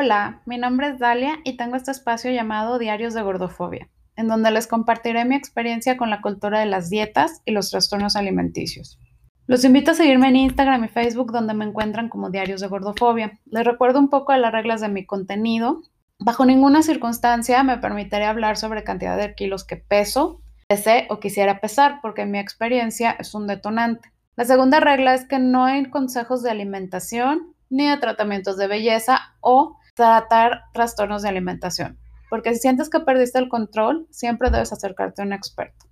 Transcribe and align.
Hola, 0.00 0.42
mi 0.46 0.58
nombre 0.58 0.90
es 0.90 1.00
Dalia 1.00 1.40
y 1.42 1.56
tengo 1.56 1.74
este 1.74 1.90
espacio 1.90 2.30
llamado 2.30 2.78
Diarios 2.78 3.14
de 3.14 3.22
Gordofobia, 3.22 3.88
en 4.14 4.28
donde 4.28 4.52
les 4.52 4.68
compartiré 4.68 5.24
mi 5.24 5.34
experiencia 5.34 5.96
con 5.96 6.08
la 6.08 6.20
cultura 6.20 6.60
de 6.60 6.66
las 6.66 6.88
dietas 6.88 7.42
y 7.44 7.50
los 7.50 7.72
trastornos 7.72 8.14
alimenticios. 8.14 9.00
Los 9.48 9.64
invito 9.64 9.90
a 9.90 9.94
seguirme 9.94 10.28
en 10.28 10.36
Instagram 10.36 10.84
y 10.84 10.88
Facebook 10.88 11.32
donde 11.32 11.52
me 11.52 11.64
encuentran 11.64 12.08
como 12.08 12.30
Diarios 12.30 12.60
de 12.60 12.68
Gordofobia. 12.68 13.40
Les 13.46 13.64
recuerdo 13.64 13.98
un 13.98 14.08
poco 14.08 14.30
de 14.30 14.38
las 14.38 14.52
reglas 14.52 14.80
de 14.80 14.88
mi 14.88 15.04
contenido. 15.04 15.82
Bajo 16.20 16.46
ninguna 16.46 16.82
circunstancia 16.82 17.64
me 17.64 17.78
permitiré 17.78 18.24
hablar 18.24 18.56
sobre 18.56 18.84
cantidad 18.84 19.16
de 19.16 19.34
kilos 19.34 19.64
que 19.64 19.78
peso, 19.78 20.40
pesé 20.68 21.08
o 21.10 21.18
quisiera 21.18 21.58
pesar, 21.58 21.98
porque 22.02 22.24
mi 22.24 22.38
experiencia 22.38 23.16
es 23.18 23.34
un 23.34 23.48
detonante. 23.48 24.12
La 24.36 24.44
segunda 24.44 24.78
regla 24.78 25.14
es 25.14 25.24
que 25.24 25.40
no 25.40 25.64
hay 25.64 25.90
consejos 25.90 26.44
de 26.44 26.52
alimentación 26.52 27.52
ni 27.68 27.88
de 27.88 27.96
tratamientos 27.96 28.56
de 28.56 28.68
belleza 28.68 29.34
o 29.40 29.74
tratar 29.98 30.62
trastornos 30.72 31.22
de 31.22 31.28
alimentación, 31.28 31.98
porque 32.30 32.54
si 32.54 32.60
sientes 32.60 32.88
que 32.88 33.00
perdiste 33.00 33.40
el 33.40 33.48
control, 33.48 34.06
siempre 34.10 34.48
debes 34.48 34.72
acercarte 34.72 35.22
a 35.22 35.24
un 35.24 35.32
experto. 35.32 35.86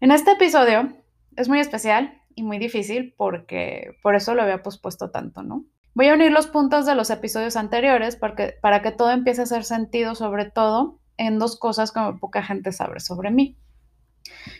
En 0.00 0.10
este 0.10 0.32
episodio 0.32 0.90
es 1.36 1.50
muy 1.50 1.60
especial 1.60 2.18
y 2.34 2.44
muy 2.44 2.58
difícil 2.58 3.14
porque 3.18 3.90
por 4.02 4.14
eso 4.14 4.34
lo 4.34 4.42
había 4.42 4.62
pospuesto 4.62 5.10
tanto, 5.10 5.42
¿no? 5.42 5.66
Voy 5.94 6.08
a 6.08 6.14
unir 6.14 6.32
los 6.32 6.46
puntos 6.46 6.86
de 6.86 6.94
los 6.94 7.10
episodios 7.10 7.56
anteriores 7.56 8.16
para 8.16 8.34
que, 8.34 8.54
para 8.62 8.80
que 8.80 8.90
todo 8.90 9.10
empiece 9.10 9.42
a 9.42 9.44
hacer 9.44 9.64
sentido, 9.64 10.14
sobre 10.14 10.50
todo 10.50 10.98
en 11.18 11.38
dos 11.38 11.58
cosas 11.58 11.92
que 11.92 12.00
poca 12.18 12.42
gente 12.42 12.72
sabe 12.72 13.00
sobre 13.00 13.30
mí. 13.30 13.58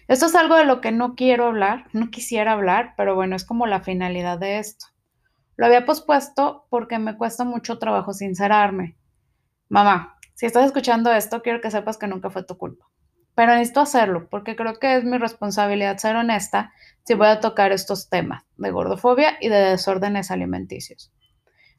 Esto 0.06 0.26
es 0.26 0.34
algo 0.34 0.56
de 0.56 0.66
lo 0.66 0.82
que 0.82 0.92
no 0.92 1.14
quiero 1.14 1.46
hablar, 1.46 1.86
no 1.94 2.10
quisiera 2.10 2.52
hablar, 2.52 2.92
pero 2.98 3.14
bueno, 3.14 3.36
es 3.36 3.46
como 3.46 3.66
la 3.66 3.80
finalidad 3.80 4.38
de 4.38 4.58
esto. 4.58 4.91
Lo 5.62 5.66
había 5.66 5.84
pospuesto 5.84 6.66
porque 6.70 6.98
me 6.98 7.16
cuesta 7.16 7.44
mucho 7.44 7.78
trabajo 7.78 8.12
sincerarme. 8.12 8.96
Mamá, 9.68 10.18
si 10.34 10.44
estás 10.44 10.66
escuchando 10.66 11.12
esto, 11.12 11.40
quiero 11.40 11.60
que 11.60 11.70
sepas 11.70 11.98
que 11.98 12.08
nunca 12.08 12.30
fue 12.30 12.42
tu 12.42 12.58
culpa. 12.58 12.86
Pero 13.36 13.52
necesito 13.52 13.78
hacerlo 13.78 14.28
porque 14.28 14.56
creo 14.56 14.80
que 14.80 14.96
es 14.96 15.04
mi 15.04 15.18
responsabilidad 15.18 15.98
ser 15.98 16.16
honesta 16.16 16.72
si 17.04 17.14
voy 17.14 17.28
a 17.28 17.38
tocar 17.38 17.70
estos 17.70 18.08
temas 18.08 18.42
de 18.56 18.72
gordofobia 18.72 19.36
y 19.40 19.50
de 19.50 19.58
desórdenes 19.58 20.32
alimenticios. 20.32 21.12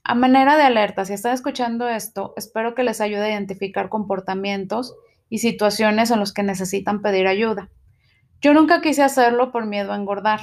A 0.06 0.16
manera 0.16 0.56
de 0.56 0.64
alerta, 0.64 1.04
si 1.04 1.12
están 1.12 1.34
escuchando 1.34 1.90
esto, 1.90 2.34
espero 2.38 2.76
que 2.76 2.84
les 2.84 3.02
ayude 3.02 3.26
a 3.26 3.32
identificar 3.32 3.90
comportamientos 3.90 4.96
y 5.28 5.40
situaciones 5.40 6.10
en 6.10 6.22
los 6.22 6.32
que 6.32 6.44
necesitan 6.44 7.02
pedir 7.02 7.28
ayuda. 7.28 7.70
Yo 8.40 8.54
nunca 8.54 8.80
quise 8.80 9.04
hacerlo 9.04 9.52
por 9.52 9.66
miedo 9.66 9.92
a 9.92 9.98
engordar, 9.98 10.40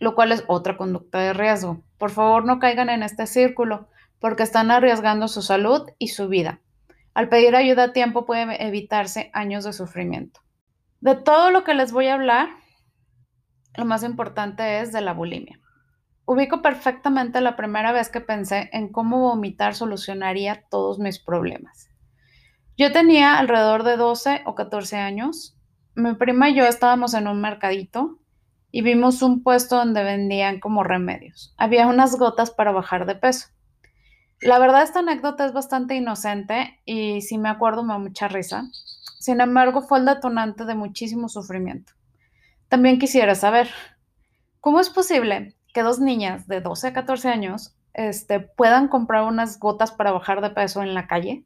lo 0.00 0.14
cual 0.14 0.32
es 0.32 0.42
otra 0.48 0.76
conducta 0.76 1.20
de 1.20 1.34
riesgo. 1.34 1.84
Por 1.98 2.10
favor, 2.10 2.44
no 2.44 2.58
caigan 2.58 2.88
en 2.88 3.02
este 3.02 3.26
círculo, 3.26 3.88
porque 4.18 4.42
están 4.42 4.70
arriesgando 4.70 5.28
su 5.28 5.42
salud 5.42 5.86
y 5.98 6.08
su 6.08 6.28
vida. 6.28 6.60
Al 7.14 7.28
pedir 7.28 7.54
ayuda 7.54 7.84
a 7.84 7.92
tiempo 7.92 8.26
puede 8.26 8.66
evitarse 8.66 9.30
años 9.34 9.64
de 9.64 9.72
sufrimiento. 9.72 10.40
De 11.00 11.14
todo 11.14 11.50
lo 11.50 11.64
que 11.64 11.74
les 11.74 11.92
voy 11.92 12.06
a 12.06 12.14
hablar, 12.14 12.48
lo 13.76 13.84
más 13.84 14.02
importante 14.02 14.80
es 14.80 14.92
de 14.92 15.00
la 15.00 15.12
bulimia. 15.12 15.60
Ubico 16.24 16.62
perfectamente 16.62 17.40
la 17.40 17.56
primera 17.56 17.92
vez 17.92 18.08
que 18.08 18.20
pensé 18.20 18.70
en 18.72 18.88
cómo 18.90 19.20
vomitar 19.20 19.74
solucionaría 19.74 20.64
todos 20.70 20.98
mis 20.98 21.18
problemas. 21.18 21.90
Yo 22.76 22.92
tenía 22.92 23.38
alrededor 23.38 23.82
de 23.82 23.96
12 23.96 24.42
o 24.46 24.54
14 24.54 24.96
años. 24.96 25.56
Mi 25.94 26.14
prima 26.14 26.48
y 26.48 26.54
yo 26.54 26.64
estábamos 26.64 27.14
en 27.14 27.26
un 27.26 27.40
mercadito 27.40 28.19
y 28.72 28.82
vimos 28.82 29.22
un 29.22 29.42
puesto 29.42 29.76
donde 29.76 30.02
vendían 30.02 30.60
como 30.60 30.84
remedios. 30.84 31.54
Había 31.56 31.86
unas 31.86 32.16
gotas 32.16 32.50
para 32.50 32.72
bajar 32.72 33.06
de 33.06 33.16
peso. 33.16 33.48
La 34.40 34.58
verdad 34.58 34.82
esta 34.82 35.00
anécdota 35.00 35.44
es 35.44 35.52
bastante 35.52 35.94
inocente 35.94 36.80
y 36.84 37.20
si 37.22 37.36
me 37.36 37.48
acuerdo 37.48 37.82
me 37.82 37.92
da 37.92 37.98
mucha 37.98 38.28
risa. 38.28 38.64
Sin 39.18 39.40
embargo, 39.40 39.82
fue 39.82 39.98
el 39.98 40.06
detonante 40.06 40.64
de 40.64 40.74
muchísimo 40.74 41.28
sufrimiento. 41.28 41.92
También 42.68 42.98
quisiera 42.98 43.34
saber, 43.34 43.68
¿cómo 44.60 44.80
es 44.80 44.88
posible 44.88 45.54
que 45.74 45.82
dos 45.82 45.98
niñas 45.98 46.46
de 46.46 46.60
12 46.60 46.88
a 46.88 46.92
14 46.94 47.28
años 47.28 47.76
este, 47.92 48.40
puedan 48.40 48.88
comprar 48.88 49.24
unas 49.24 49.58
gotas 49.58 49.92
para 49.92 50.12
bajar 50.12 50.40
de 50.40 50.50
peso 50.50 50.82
en 50.82 50.94
la 50.94 51.06
calle 51.06 51.44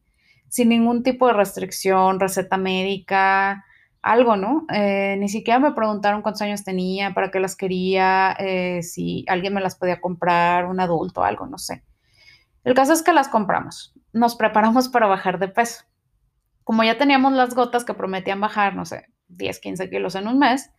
sin 0.54 0.68
ningún 0.68 1.02
tipo 1.02 1.26
de 1.26 1.32
restricción, 1.32 2.20
receta 2.20 2.56
médica, 2.56 3.64
algo, 4.04 4.36
¿no? 4.36 4.66
Eh, 4.70 5.16
ni 5.18 5.30
siquiera 5.30 5.58
me 5.58 5.72
preguntaron 5.72 6.20
cuántos 6.20 6.42
años 6.42 6.62
tenía, 6.62 7.14
para 7.14 7.30
qué 7.30 7.40
las 7.40 7.56
quería, 7.56 8.36
eh, 8.38 8.82
si 8.82 9.24
alguien 9.28 9.54
me 9.54 9.62
las 9.62 9.76
podía 9.76 10.00
comprar, 10.00 10.66
un 10.66 10.78
adulto, 10.78 11.24
algo, 11.24 11.46
no 11.46 11.56
sé. 11.56 11.82
El 12.64 12.74
caso 12.74 12.92
es 12.92 13.02
que 13.02 13.14
las 13.14 13.28
compramos, 13.28 13.94
nos 14.12 14.36
preparamos 14.36 14.90
para 14.90 15.06
bajar 15.06 15.38
de 15.38 15.48
peso. 15.48 15.84
Como 16.64 16.84
ya 16.84 16.98
teníamos 16.98 17.32
las 17.32 17.54
gotas 17.54 17.84
que 17.84 17.94
prometían 17.94 18.40
bajar, 18.40 18.76
no 18.76 18.84
sé, 18.84 19.06
10, 19.28 19.58
15 19.58 19.88
kilos 19.88 20.14
en 20.16 20.28
un 20.28 20.38
mes, 20.38 20.70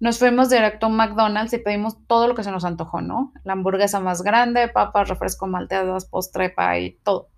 nos 0.00 0.18
fuimos 0.18 0.50
directo 0.50 0.86
a 0.86 0.88
McDonald's 0.88 1.52
y 1.52 1.58
pedimos 1.58 2.04
todo 2.08 2.26
lo 2.26 2.34
que 2.34 2.42
se 2.42 2.50
nos 2.50 2.64
antojó, 2.64 3.00
¿no? 3.00 3.32
La 3.44 3.52
hamburguesa 3.52 4.00
más 4.00 4.22
grande, 4.22 4.66
papas, 4.66 5.08
refresco 5.08 5.46
malteadas, 5.46 6.06
postrepa 6.06 6.76
y 6.78 6.98
todo. 7.04 7.28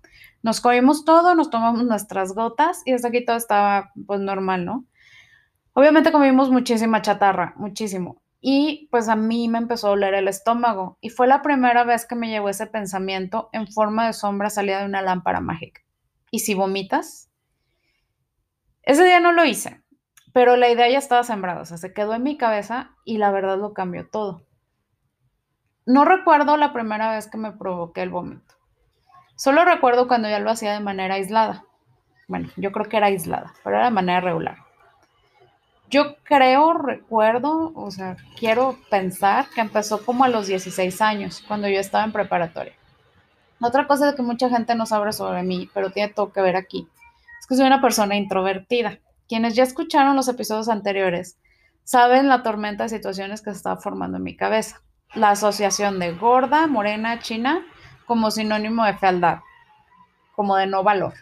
Nos 0.41 0.59
comimos 0.59 1.05
todo, 1.05 1.35
nos 1.35 1.51
tomamos 1.51 1.83
nuestras 1.83 2.33
gotas 2.33 2.81
y 2.85 2.93
hasta 2.93 3.09
aquí 3.09 3.23
todo 3.23 3.37
estaba 3.37 3.91
pues 4.07 4.19
normal, 4.19 4.65
¿no? 4.65 4.85
Obviamente 5.77 6.13
comimos 6.13 6.49
muchísima 6.49 7.01
chatarra, 7.01 7.53
muchísimo. 7.57 8.21
Y 8.39 8.87
pues 8.91 9.09
a 9.09 9.17
mí 9.17 9.49
me 9.49 9.57
empezó 9.57 9.87
a 9.87 9.89
doler 9.89 10.13
el 10.13 10.29
estómago. 10.29 10.97
Y 11.01 11.09
fue 11.09 11.27
la 11.27 11.41
primera 11.41 11.83
vez 11.83 12.05
que 12.05 12.15
me 12.15 12.29
llegó 12.29 12.47
ese 12.47 12.65
pensamiento 12.65 13.49
en 13.51 13.67
forma 13.67 14.07
de 14.07 14.13
sombra 14.13 14.49
salida 14.49 14.79
de 14.79 14.85
una 14.85 15.01
lámpara 15.01 15.41
mágica. 15.41 15.81
¿Y 16.31 16.39
si 16.39 16.53
vomitas? 16.53 17.29
Ese 18.83 19.03
día 19.03 19.19
no 19.19 19.33
lo 19.33 19.43
hice, 19.43 19.83
pero 20.31 20.55
la 20.55 20.69
idea 20.69 20.87
ya 20.87 20.97
estaba 20.97 21.23
sembrada, 21.23 21.61
o 21.61 21.65
sea, 21.65 21.77
se 21.77 21.93
quedó 21.93 22.13
en 22.13 22.23
mi 22.23 22.37
cabeza 22.37 22.91
y 23.03 23.17
la 23.17 23.31
verdad 23.31 23.57
lo 23.57 23.73
cambió 23.73 24.07
todo. 24.07 24.45
No 25.85 26.05
recuerdo 26.05 26.55
la 26.55 26.71
primera 26.71 27.11
vez 27.11 27.29
que 27.29 27.37
me 27.37 27.51
provoqué 27.51 28.01
el 28.01 28.11
vómito. 28.11 28.55
Solo 29.35 29.65
recuerdo 29.65 30.07
cuando 30.07 30.29
ya 30.29 30.39
lo 30.39 30.51
hacía 30.51 30.71
de 30.71 30.79
manera 30.79 31.15
aislada. 31.15 31.65
Bueno, 32.29 32.47
yo 32.55 32.71
creo 32.71 32.87
que 32.87 32.95
era 32.95 33.07
aislada, 33.07 33.53
pero 33.63 33.75
era 33.75 33.85
de 33.85 33.91
manera 33.91 34.21
regular. 34.21 34.64
Yo 35.89 36.15
creo, 36.23 36.73
recuerdo, 36.73 37.71
o 37.75 37.91
sea, 37.91 38.17
quiero 38.39 38.77
pensar 38.89 39.47
que 39.53 39.61
empezó 39.61 40.03
como 40.03 40.23
a 40.23 40.29
los 40.29 40.47
16 40.47 41.01
años, 41.01 41.43
cuando 41.47 41.67
yo 41.67 41.79
estaba 41.79 42.03
en 42.03 42.11
preparatoria. 42.11 42.73
Otra 43.61 43.87
cosa 43.87 44.07
de 44.07 44.15
que 44.15 44.23
mucha 44.23 44.49
gente 44.49 44.75
no 44.75 44.85
sabe 44.85 45.13
sobre 45.13 45.43
mí, 45.43 45.69
pero 45.73 45.91
tiene 45.91 46.11
todo 46.11 46.33
que 46.33 46.41
ver 46.41 46.55
aquí, 46.55 46.87
es 47.39 47.47
que 47.47 47.55
soy 47.55 47.67
una 47.67 47.81
persona 47.81 48.15
introvertida. 48.15 48.99
Quienes 49.27 49.55
ya 49.55 49.63
escucharon 49.63 50.15
los 50.15 50.27
episodios 50.27 50.69
anteriores 50.69 51.37
saben 51.83 52.27
la 52.27 52.43
tormenta 52.43 52.83
de 52.83 52.89
situaciones 52.89 53.41
que 53.41 53.51
se 53.51 53.57
estaba 53.57 53.77
formando 53.77 54.17
en 54.17 54.23
mi 54.23 54.35
cabeza. 54.35 54.81
La 55.13 55.29
asociación 55.29 55.99
de 55.99 56.13
gorda, 56.13 56.67
morena, 56.67 57.19
china 57.19 57.63
como 58.05 58.31
sinónimo 58.31 58.83
de 58.85 58.97
fealdad, 58.97 59.39
como 60.35 60.55
de 60.55 60.67
no 60.67 60.83
valor. 60.83 61.13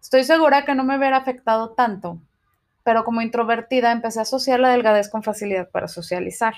Estoy 0.00 0.24
segura 0.24 0.64
que 0.64 0.74
no 0.74 0.84
me 0.84 0.96
hubiera 0.96 1.18
afectado 1.18 1.70
tanto 1.70 2.18
pero 2.88 3.04
como 3.04 3.20
introvertida 3.20 3.92
empecé 3.92 4.18
a 4.18 4.22
asociar 4.22 4.60
la 4.60 4.70
delgadez 4.70 5.10
con 5.10 5.22
facilidad 5.22 5.68
para 5.68 5.88
socializar. 5.88 6.54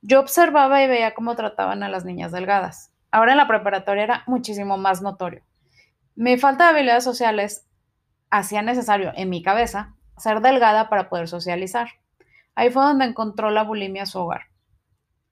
Yo 0.00 0.18
observaba 0.18 0.82
y 0.82 0.88
veía 0.88 1.12
cómo 1.12 1.36
trataban 1.36 1.82
a 1.82 1.90
las 1.90 2.06
niñas 2.06 2.32
delgadas. 2.32 2.90
Ahora 3.10 3.32
en 3.32 3.36
la 3.36 3.48
preparatoria 3.48 4.02
era 4.02 4.22
muchísimo 4.26 4.78
más 4.78 5.02
notorio. 5.02 5.42
Mi 6.14 6.38
falta 6.38 6.64
de 6.64 6.70
habilidades 6.70 7.04
sociales 7.04 7.66
hacía 8.30 8.62
necesario, 8.62 9.12
en 9.14 9.28
mi 9.28 9.42
cabeza, 9.42 9.94
ser 10.16 10.40
delgada 10.40 10.88
para 10.88 11.10
poder 11.10 11.28
socializar. 11.28 11.88
Ahí 12.54 12.70
fue 12.70 12.84
donde 12.84 13.04
encontró 13.04 13.50
la 13.50 13.62
bulimia 13.62 14.06
su 14.06 14.20
hogar. 14.20 14.44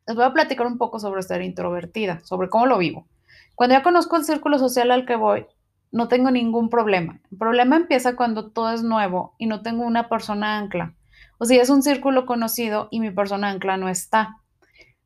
Les 0.06 0.16
voy 0.16 0.26
a 0.26 0.34
platicar 0.34 0.66
un 0.66 0.76
poco 0.76 0.98
sobre 0.98 1.22
ser 1.22 1.40
introvertida, 1.40 2.20
sobre 2.24 2.50
cómo 2.50 2.66
lo 2.66 2.76
vivo. 2.76 3.08
Cuando 3.54 3.74
ya 3.74 3.82
conozco 3.82 4.18
el 4.18 4.26
círculo 4.26 4.58
social 4.58 4.90
al 4.90 5.06
que 5.06 5.16
voy, 5.16 5.46
no 5.92 6.08
tengo 6.08 6.30
ningún 6.30 6.70
problema. 6.70 7.20
El 7.30 7.38
problema 7.38 7.76
empieza 7.76 8.16
cuando 8.16 8.50
todo 8.50 8.72
es 8.72 8.82
nuevo 8.82 9.34
y 9.38 9.46
no 9.46 9.62
tengo 9.62 9.84
una 9.84 10.08
persona 10.08 10.58
ancla. 10.58 10.94
O 11.38 11.44
si 11.44 11.58
es 11.58 11.70
un 11.70 11.82
círculo 11.82 12.26
conocido 12.26 12.88
y 12.90 13.00
mi 13.00 13.10
persona 13.10 13.50
ancla 13.50 13.76
no 13.76 13.88
está. 13.88 14.36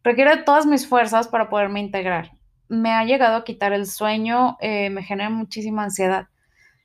Requiere 0.03 0.39
todas 0.39 0.67
mis 0.67 0.87
fuerzas 0.87 1.29
para 1.29 1.49
poderme 1.49 1.81
integrar. 1.81 2.33
Me 2.69 2.93
ha 2.93 3.05
llegado 3.05 3.37
a 3.37 3.45
quitar 3.45 3.73
el 3.73 3.87
sueño, 3.87 4.57
eh, 4.61 4.91
me 4.91 5.03
genera 5.03 5.31
muchísima 5.31 5.85
ansiedad. 5.85 6.29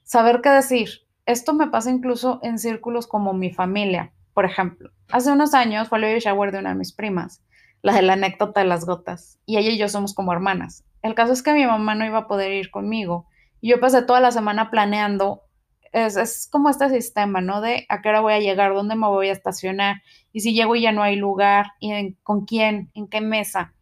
Saber 0.04 0.42
qué 0.42 0.50
decir. 0.50 0.90
Esto 1.26 1.54
me 1.54 1.68
pasa 1.68 1.92
incluso 1.92 2.40
en 2.42 2.58
círculos 2.58 3.06
como 3.06 3.34
mi 3.34 3.52
familia. 3.52 4.14
Por 4.34 4.46
ejemplo, 4.46 4.90
hace 5.12 5.32
unos 5.32 5.54
años 5.54 5.90
fue 5.90 6.00
el 6.00 6.06
baby 6.06 6.20
shower 6.20 6.52
de 6.52 6.60
una 6.60 6.70
de 6.70 6.76
mis 6.76 6.94
primas, 6.94 7.44
la 7.84 7.94
de 7.94 8.02
la 8.02 8.14
anécdota 8.14 8.62
de 8.62 8.68
las 8.68 8.86
gotas, 8.86 9.38
y 9.46 9.58
ella 9.58 9.70
y 9.70 9.78
yo 9.78 9.90
somos 9.90 10.16
como 10.16 10.34
hermanas. 10.34 10.86
El 11.04 11.14
caso 11.14 11.34
es 11.34 11.44
que 11.44 11.54
mi 11.54 11.66
mamá 11.66 11.94
no 11.94 12.06
iba 12.06 12.20
a 12.20 12.28
poder 12.28 12.52
ir 12.54 12.72
conmigo 12.72 13.28
yo 13.68 13.80
pasé 13.80 14.02
toda 14.04 14.20
la 14.20 14.32
semana 14.32 14.72
planeando. 14.72 15.44
Es, 15.92 16.48
como 16.52 16.70
este 16.70 16.88
sistema, 16.90 17.42
¿no? 17.42 17.62
De 17.62 17.86
a 17.90 18.02
qué 18.02 18.10
hora 18.10 18.22
voy 18.22 18.34
a 18.34 18.40
llegar, 18.40 18.74
dónde 18.74 18.96
me 18.96 19.08
voy 19.08 19.30
a 19.30 19.34
estacionar, 19.34 20.04
y 20.32 20.42
si 20.42 20.54
llego 20.54 20.76
y 20.76 20.82
ya 20.82 20.92
no 20.92 21.02
hay 21.02 21.16
lugar, 21.16 21.72
y 21.80 22.14
con 22.22 22.46
quién, 22.46 22.92
en 22.94 23.08
qué 23.08 23.22
mesa. 23.22 23.74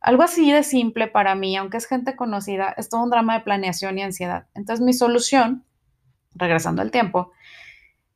Algo 0.00 0.22
así 0.22 0.52
de 0.52 0.62
simple 0.62 1.08
para 1.08 1.34
mí, 1.34 1.56
aunque 1.56 1.78
es 1.78 1.86
gente 1.86 2.14
conocida, 2.14 2.72
es 2.76 2.88
todo 2.88 3.02
un 3.02 3.10
drama 3.10 3.34
de 3.34 3.44
planeación 3.44 3.98
y 3.98 4.02
ansiedad. 4.02 4.46
Entonces 4.54 4.84
mi 4.84 4.92
solución, 4.92 5.64
regresando 6.34 6.82
al 6.82 6.90
tiempo, 6.90 7.32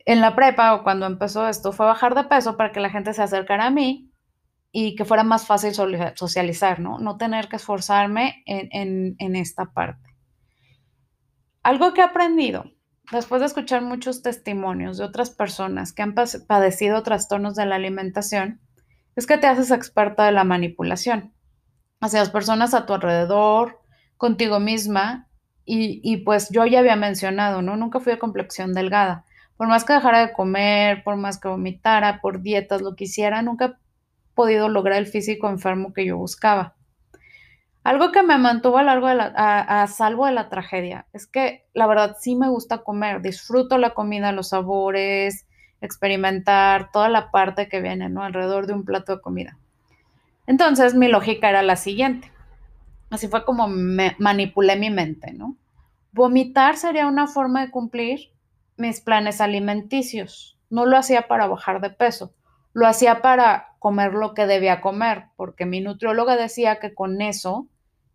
en 0.05 0.21
la 0.21 0.37
prepa 0.37 0.75
o 0.75 0.85
cuando 0.85 1.07
empezó 1.07 1.49
esto 1.49 1.73
fue 1.73 1.87
bajar 1.87 2.15
de 2.15 2.25
peso 2.25 2.57
para 2.57 2.73
que 2.73 2.81
la 2.81 2.91
gente 2.91 3.15
se 3.15 3.23
acercara 3.23 3.67
a 3.67 3.71
mí 3.71 4.13
y 4.71 4.95
que 4.97 5.05
fuera 5.05 5.25
más 5.25 5.47
fácil 5.47 5.73
socializar, 5.75 6.79
¿no? 6.79 6.99
No 6.99 7.17
tener 7.17 7.49
que 7.49 7.57
esforzarme 7.57 8.43
en 8.47 9.37
esta 9.37 9.67
parte. 9.73 10.08
Algo 11.63 11.93
que 11.93 12.01
he 12.01 12.05
aprendido 12.05 12.65
después 13.11 13.41
de 13.41 13.47
escuchar 13.47 13.83
muchos 13.83 14.23
testimonios 14.23 14.99
de 14.99 15.05
otras 15.05 15.31
personas 15.31 15.93
que 15.93 16.03
han 16.03 16.15
padecido 16.15 17.03
trastornos 17.03 17.55
de 17.55 17.67
la 17.67 17.77
alimentación, 17.77 18.61
es 19.17 19.27
que 19.27 19.39
te 19.39 19.47
haces 19.47 19.71
experta 19.71 20.27
de 20.27 20.33
la 20.33 20.45
manipulación 20.45 21.33
hacia 22.01 22.21
las 22.21 22.31
personas 22.31 22.75
a 22.75 22.87
tu 22.87 22.95
alrededor, 22.95 23.81
contigo 24.17 24.61
misma, 24.61 25.29
y, 25.71 26.17
pues 26.25 26.49
yo 26.49 26.65
ya 26.65 26.79
había 26.79 26.97
mencionado, 26.97 27.61
¿no? 27.61 27.77
Nunca 27.77 28.01
fui 28.01 28.15
de 28.15 28.19
complexión 28.19 28.73
delgada. 28.73 29.27
Por 29.59 29.69
más 29.69 29.85
que 29.85 29.93
dejara 29.93 30.27
de 30.27 30.33
comer, 30.33 31.05
por 31.05 31.17
más 31.17 31.39
que 31.39 31.49
vomitara, 31.49 32.23
por 32.23 32.41
dietas, 32.41 32.81
lo 32.81 32.97
que 32.97 33.05
hiciera, 33.05 33.43
nunca 33.43 33.67
he 33.67 33.75
podido 34.33 34.71
lograr 34.71 34.97
el 34.97 35.07
físico 35.07 35.51
enfermo 35.51 35.93
que 35.93 36.07
yo 36.07 36.17
buscaba. 36.17 36.75
Algo 37.89 38.13
que 38.13 38.23
me 38.23 38.37
mantuvo 38.37 38.77
a, 38.77 38.83
largo 38.83 39.09
de 39.09 39.15
la, 39.15 39.33
a, 39.35 39.87
salvo 39.87 40.27
de 40.27 40.33
la 40.33 40.51
tragedia 40.51 41.07
es 41.15 41.27
que 41.27 41.65
la 41.73 41.87
verdad 41.87 42.19
sí 42.21 42.37
me 42.37 42.51
gusta 42.51 42.83
comer, 42.83 43.23
disfruto 43.23 43.79
la 43.79 43.95
comida, 43.95 44.31
los 44.31 44.51
sabores, 44.51 45.47
experimentar 45.81 46.91
toda 46.93 47.09
la 47.09 47.31
parte 47.31 47.67
que 47.67 47.81
viene 47.81 48.11
¿no? 48.11 48.23
alrededor 48.23 48.67
de 48.67 48.75
un 48.75 48.85
plato 48.85 49.17
de 49.17 49.23
comida. 49.23 49.57
Entonces 50.47 50.95
mi 50.95 51.09
lógica 51.09 51.49
era 51.49 51.63
la 51.63 51.77
siguiente. 51.77 52.31
Así 53.09 53.27
fue 53.27 53.47
como 53.47 53.69
me 53.69 54.15
manipulé 54.19 54.77
mi 54.77 54.91
mente, 54.91 55.33
¿no? 55.33 55.57
Vomitar 56.13 56.77
sería 56.77 57.07
una 57.07 57.27
forma 57.27 57.65
de 57.65 57.71
cumplir 57.71 58.33
mis 58.77 59.01
planes 59.01 59.41
alimenticios. 59.41 60.59
No 60.69 60.85
lo 60.85 60.99
hacía 60.99 61.27
para 61.27 61.47
bajar 61.47 61.81
de 61.81 61.89
peso, 61.89 62.35
lo 62.75 62.87
hacía 62.87 63.23
para 63.23 63.69
comer 63.79 64.13
lo 64.13 64.35
que 64.35 64.45
debía 64.45 64.83
comer, 64.83 65.29
porque 65.37 65.65
mi 65.65 65.81
nutrióloga 65.81 66.37
decía 66.37 66.81
que 66.81 66.93
con 66.93 67.23
eso 67.23 67.67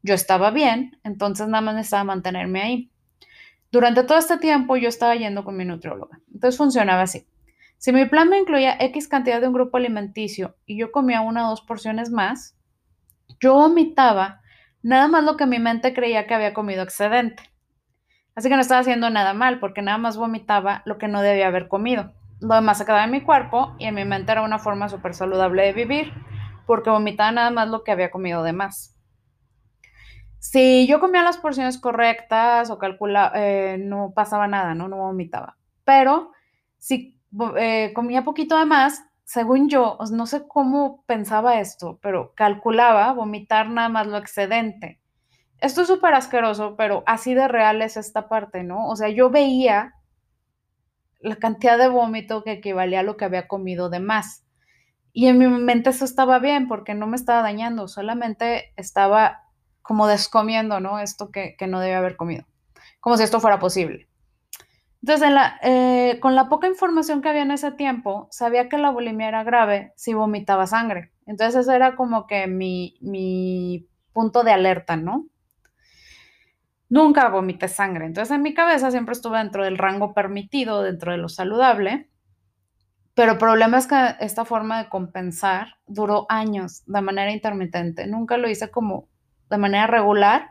yo 0.03 0.13
estaba 0.13 0.51
bien, 0.51 0.99
entonces 1.03 1.47
nada 1.47 1.61
más 1.61 1.75
necesitaba 1.75 2.03
mantenerme 2.03 2.61
ahí. 2.61 2.91
Durante 3.71 4.03
todo 4.03 4.19
este 4.19 4.37
tiempo 4.37 4.77
yo 4.77 4.89
estaba 4.89 5.15
yendo 5.15 5.43
con 5.43 5.57
mi 5.57 5.65
nutrióloga. 5.65 6.19
Entonces 6.31 6.57
funcionaba 6.57 7.01
así. 7.01 7.25
Si 7.77 7.91
mi 7.91 8.05
plan 8.05 8.29
me 8.29 8.37
incluía 8.37 8.77
X 8.79 9.07
cantidad 9.07 9.41
de 9.41 9.47
un 9.47 9.53
grupo 9.53 9.77
alimenticio 9.77 10.55
y 10.65 10.77
yo 10.77 10.91
comía 10.91 11.21
una 11.21 11.47
o 11.47 11.49
dos 11.49 11.61
porciones 11.61 12.11
más, 12.11 12.55
yo 13.39 13.55
vomitaba 13.55 14.41
nada 14.83 15.07
más 15.07 15.23
lo 15.23 15.37
que 15.37 15.47
mi 15.47 15.59
mente 15.59 15.93
creía 15.93 16.27
que 16.27 16.33
había 16.33 16.53
comido 16.53 16.83
excedente. 16.83 17.51
Así 18.35 18.49
que 18.49 18.55
no 18.55 18.61
estaba 18.61 18.81
haciendo 18.81 19.09
nada 19.09 19.33
mal 19.33 19.59
porque 19.59 19.81
nada 19.81 19.97
más 19.97 20.17
vomitaba 20.17 20.81
lo 20.85 20.97
que 20.97 21.07
no 21.07 21.21
debía 21.21 21.47
haber 21.47 21.67
comido. 21.67 22.13
Lo 22.41 22.55
demás 22.55 22.77
se 22.77 22.85
quedaba 22.85 23.05
en 23.05 23.11
mi 23.11 23.21
cuerpo 23.21 23.75
y 23.79 23.85
en 23.85 23.95
mi 23.95 24.05
mente 24.05 24.33
era 24.33 24.41
una 24.41 24.59
forma 24.59 24.89
súper 24.89 25.13
saludable 25.13 25.63
de 25.63 25.73
vivir 25.73 26.13
porque 26.65 26.89
vomitaba 26.89 27.31
nada 27.31 27.51
más 27.51 27.69
lo 27.69 27.83
que 27.83 27.91
había 27.91 28.11
comido 28.11 28.43
de 28.43 28.53
más. 28.53 28.92
Si 30.43 30.87
yo 30.87 30.99
comía 30.99 31.23
las 31.23 31.37
porciones 31.37 31.77
correctas 31.77 32.69
o 32.69 32.77
calculaba, 32.77 33.31
eh, 33.33 33.77
no 33.79 34.11
pasaba 34.13 34.45
nada, 34.45 34.75
¿no? 34.75 34.89
No 34.89 34.97
vomitaba. 34.97 35.55
Pero 35.85 36.33
si 36.77 37.17
eh, 37.57 37.93
comía 37.95 38.25
poquito 38.25 38.59
de 38.59 38.65
más, 38.65 39.05
según 39.23 39.69
yo, 39.69 39.97
no 40.11 40.27
sé 40.27 40.45
cómo 40.45 41.05
pensaba 41.05 41.61
esto, 41.61 41.97
pero 42.01 42.33
calculaba 42.35 43.13
vomitar 43.13 43.69
nada 43.69 43.87
más 43.87 44.05
lo 44.07 44.17
excedente. 44.17 44.99
Esto 45.59 45.83
es 45.83 45.87
súper 45.87 46.13
asqueroso, 46.13 46.75
pero 46.75 47.03
así 47.05 47.33
de 47.33 47.47
real 47.47 47.81
es 47.81 47.95
esta 47.95 48.27
parte, 48.27 48.63
¿no? 48.63 48.89
O 48.89 48.97
sea, 48.97 49.07
yo 49.07 49.29
veía 49.29 49.93
la 51.21 51.37
cantidad 51.37 51.77
de 51.77 51.87
vómito 51.87 52.43
que 52.43 52.51
equivalía 52.51 52.99
a 52.99 53.03
lo 53.03 53.15
que 53.15 53.23
había 53.23 53.47
comido 53.47 53.89
de 53.89 54.01
más. 54.01 54.45
Y 55.13 55.27
en 55.27 55.37
mi 55.37 55.47
mente 55.47 55.91
eso 55.91 56.03
estaba 56.03 56.39
bien 56.39 56.67
porque 56.67 56.95
no 56.95 57.07
me 57.07 57.15
estaba 57.15 57.41
dañando, 57.43 57.87
solamente 57.87 58.73
estaba 58.75 59.42
como 59.83 60.07
descomiendo, 60.07 60.79
¿no? 60.79 60.97
Esto 60.99 61.29
que, 61.29 61.55
no 61.67 61.79
debe 61.79 61.93
haber 61.93 62.15
comido, 62.15 62.45
como 62.99 63.17
si 63.17 63.23
esto 63.23 63.39
fuera 63.39 63.59
posible. 63.59 64.07
Entonces, 65.03 65.29
eh, 65.61 66.17
con 66.21 66.33
la 66.33 66.47
poca 66.47 66.67
información 66.67 67.21
que 67.21 67.29
había 67.29 67.41
en 67.43 67.51
ese 67.51 67.71
tiempo, 67.71 68.29
sabía 68.31 68.69
que 68.69 68.77
la 68.77 68.89
bulimia 68.89 69.27
era 69.27 69.43
grave 69.43 69.91
si 69.97 70.13
vomitaba 70.13 70.65
sangre. 70.65 71.11
Entonces, 71.27 71.61
ese 71.61 71.75
era 71.75 71.97
como 71.97 72.25
que 72.25 72.47
mi, 72.47 72.95
mi 73.01 73.85
punto 74.13 74.43
de 74.43 74.53
alerta, 74.53 74.95
¿no? 74.95 75.27
Nunca 76.87 77.27
vomité 77.27 77.67
sangre. 77.67 78.05
Entonces, 78.05 78.33
en 78.33 78.41
mi 78.41 78.53
cabeza 78.53 78.91
siempre 78.91 79.11
estuve 79.11 79.39
dentro 79.39 79.65
del 79.65 79.77
rango 79.77 80.13
permitido, 80.13 80.83
dentro 80.83 81.11
de 81.11 81.17
lo 81.17 81.27
saludable. 81.27 82.09
Pero 83.13 83.33
el 83.33 83.37
problema 83.37 83.77
es 83.77 83.87
que 83.87 84.15
esta 84.21 84.45
forma 84.45 84.81
de 84.81 84.89
compensar 84.89 85.75
duró 85.85 86.25
años 86.29 86.83
de 86.85 87.01
manera 87.01 87.31
intermitente. 87.31 88.07
Nunca 88.07 88.37
lo 88.37 88.49
hice 88.49 88.71
como 88.71 89.09
de 89.53 89.59
manera 89.59 89.87
regular, 89.87 90.49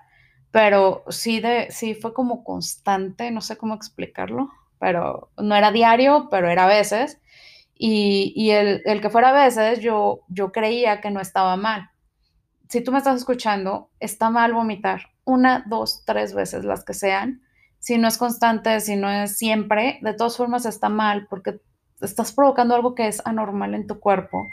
pero 0.51 1.05
sí, 1.09 1.41
de, 1.41 1.69
sí 1.71 1.95
fue 1.95 2.15
como 2.15 2.45
constante, 2.45 3.31
no 3.31 3.41
sé 3.41 3.57
cómo 3.57 3.75
explicarlo, 3.75 4.51
pero 4.79 5.31
no 5.37 5.55
era 5.57 5.73
diario, 5.73 6.29
pero 6.31 6.49
era 6.49 6.65
a 6.65 6.69
veces. 6.69 7.21
Y, 7.75 8.51
el, 8.51 8.83
que 9.01 9.11
fuera 9.11 9.31
a 9.31 9.45
veces, 9.45 9.81
yo, 9.81 10.21
yo 10.29 10.53
creía 10.53 11.01
que 11.01 11.11
no 11.11 11.21
estaba 11.21 11.57
mal. 11.57 11.91
Si 12.69 12.81
tú 12.81 12.93
me 12.93 12.99
estás 12.99 13.17
escuchando, 13.17 13.91
está 13.99 14.31
mal 14.31 14.53
vomitar 14.53 15.11
una, 15.25 15.65
dos, 15.67 16.05
tres 16.05 16.33
veces, 16.33 16.65
las 16.65 16.85
que 16.85 16.95
sean. 16.95 17.43
Si 17.81 17.99
no 17.99 18.07
es 18.07 18.19
constante, 18.19 18.79
si 18.81 18.95
no 18.95 19.11
es 19.11 19.37
siempre, 19.37 19.99
de 20.03 20.15
todas 20.15 20.37
formas 20.37 20.65
está 20.65 20.89
mal 20.89 21.27
porque 21.29 21.61
estás 22.01 22.33
provocando 22.33 22.77
algo 22.77 22.95
que 22.95 23.09
es 23.09 23.21
anormal 23.27 23.75
en 23.75 23.89
tu 23.89 23.99
cuerpo 23.99 24.47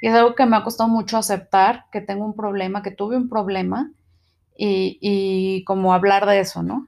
y 0.00 0.08
es 0.08 0.14
algo 0.14 0.34
que 0.34 0.46
me 0.46 0.56
ha 0.56 0.62
costado 0.62 0.88
mucho 0.88 1.16
aceptar, 1.16 1.86
que 1.90 2.00
tengo 2.00 2.24
un 2.24 2.36
problema, 2.36 2.82
que 2.82 2.90
tuve 2.90 3.16
un 3.16 3.28
problema 3.28 3.92
y, 4.56 4.98
y 5.00 5.64
como 5.64 5.94
hablar 5.94 6.26
de 6.26 6.40
eso, 6.40 6.62
¿no? 6.62 6.86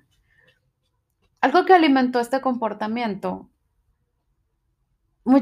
Algo 1.40 1.64
que 1.64 1.74
alimentó 1.74 2.20
este 2.20 2.40
comportamiento 2.40 3.48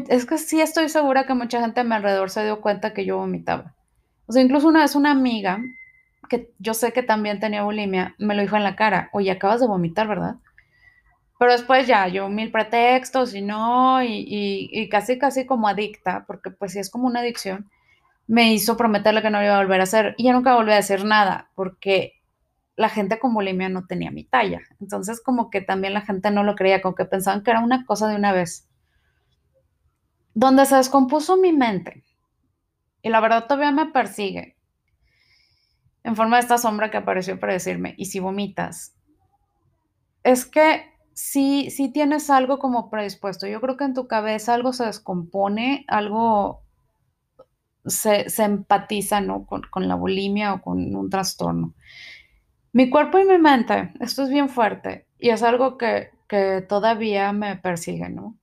es 0.08 0.26
que 0.26 0.38
sí 0.38 0.60
estoy 0.60 0.88
segura 0.88 1.26
que 1.26 1.34
mucha 1.34 1.60
gente 1.60 1.80
a 1.80 1.84
mi 1.84 1.94
alrededor 1.94 2.30
se 2.30 2.44
dio 2.44 2.60
cuenta 2.60 2.92
que 2.92 3.04
yo 3.04 3.18
vomitaba. 3.18 3.74
O 4.26 4.32
sea, 4.32 4.42
incluso 4.42 4.68
una 4.68 4.80
vez 4.80 4.96
una 4.96 5.12
amiga, 5.12 5.60
que 6.28 6.52
yo 6.58 6.74
sé 6.74 6.92
que 6.92 7.02
también 7.02 7.38
tenía 7.38 7.62
bulimia, 7.62 8.14
me 8.18 8.34
lo 8.34 8.42
dijo 8.42 8.56
en 8.56 8.64
la 8.64 8.76
cara, 8.76 9.08
oye, 9.12 9.30
acabas 9.30 9.60
de 9.60 9.68
vomitar, 9.68 10.08
¿verdad? 10.08 10.36
Pero 11.38 11.52
después 11.52 11.86
ya, 11.86 12.08
yo 12.08 12.28
mil 12.28 12.50
pretextos 12.50 13.34
y 13.34 13.42
no, 13.42 14.02
y, 14.02 14.88
casi, 14.90 15.18
casi 15.18 15.46
como 15.46 15.68
adicta, 15.68 16.24
porque 16.26 16.50
pues 16.50 16.72
sí 16.72 16.78
es 16.78 16.90
como 16.90 17.06
una 17.06 17.20
adicción, 17.20 17.70
me 18.26 18.52
hizo 18.52 18.76
prometerle 18.76 19.22
que 19.22 19.30
no 19.30 19.38
lo 19.38 19.44
iba 19.44 19.54
a 19.56 19.62
volver 19.62 19.80
a 19.80 19.84
hacer. 19.84 20.14
Y 20.18 20.24
ya 20.24 20.32
nunca 20.32 20.56
volví 20.56 20.72
a 20.72 20.76
decir 20.76 21.04
nada, 21.04 21.50
porque 21.54 22.14
la 22.76 22.88
gente 22.88 23.18
con 23.18 23.34
bulimia 23.34 23.68
no 23.68 23.86
tenía 23.86 24.10
mi 24.10 24.24
talla. 24.24 24.60
Entonces 24.80 25.20
como 25.22 25.50
que 25.50 25.60
también 25.60 25.94
la 25.94 26.02
gente 26.02 26.30
no 26.30 26.44
lo 26.44 26.54
creía, 26.54 26.82
como 26.82 26.94
que 26.94 27.04
pensaban 27.04 27.42
que 27.42 27.50
era 27.50 27.60
una 27.60 27.84
cosa 27.86 28.08
de 28.08 28.16
una 28.16 28.32
vez. 28.32 28.68
Donde 30.34 30.66
se 30.66 30.76
descompuso 30.76 31.36
mi 31.36 31.52
mente, 31.52 32.04
y 33.02 33.08
la 33.08 33.20
verdad 33.20 33.46
todavía 33.46 33.72
me 33.72 33.86
persigue, 33.86 34.56
en 36.04 36.14
forma 36.14 36.36
de 36.36 36.42
esta 36.42 36.58
sombra 36.58 36.90
que 36.90 36.98
apareció 36.98 37.40
para 37.40 37.54
decirme, 37.54 37.94
¿y 37.96 38.06
si 38.06 38.20
vomitas? 38.20 38.94
Es 40.22 40.44
que 40.44 40.84
sí, 41.14 41.70
sí 41.70 41.90
tienes 41.90 42.30
algo 42.30 42.58
como 42.58 42.90
predispuesto. 42.90 43.46
Yo 43.46 43.60
creo 43.60 43.76
que 43.76 43.84
en 43.84 43.94
tu 43.94 44.06
cabeza 44.06 44.54
algo 44.54 44.72
se 44.72 44.84
descompone, 44.84 45.84
algo 45.88 46.62
se, 47.86 48.26
empatiza, 48.42 49.20
¿no? 49.20 49.46
Con, 49.46 49.88
la 49.88 49.94
bulimia 49.94 50.54
o 50.54 50.62
con 50.62 50.94
un 50.94 51.10
trastorno. 51.10 51.74
Mi 52.76 52.90
cuerpo 52.90 53.18
y 53.18 53.24
mi 53.24 53.38
mente, 53.38 53.94
esto 54.00 54.22
es 54.22 54.28
bien 54.28 54.50
fuerte 54.50 55.06
y 55.18 55.30
es 55.30 55.42
algo 55.42 55.78
que, 55.78 56.10
que 56.28 56.60
todavía 56.60 57.32
me 57.32 57.56
persigue, 57.56 58.10
¿no? 58.10 58.36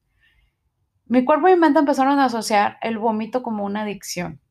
Mi 1.05 1.23
cuerpo 1.23 1.49
y 1.49 1.53
mi 1.53 1.59
mente 1.59 1.77
empezaron 1.77 2.17
a 2.17 2.25
asociar 2.25 2.79
el 2.81 2.97
vómito 2.97 3.43
como 3.43 3.63
una 3.63 3.83
adicción. 3.83 4.41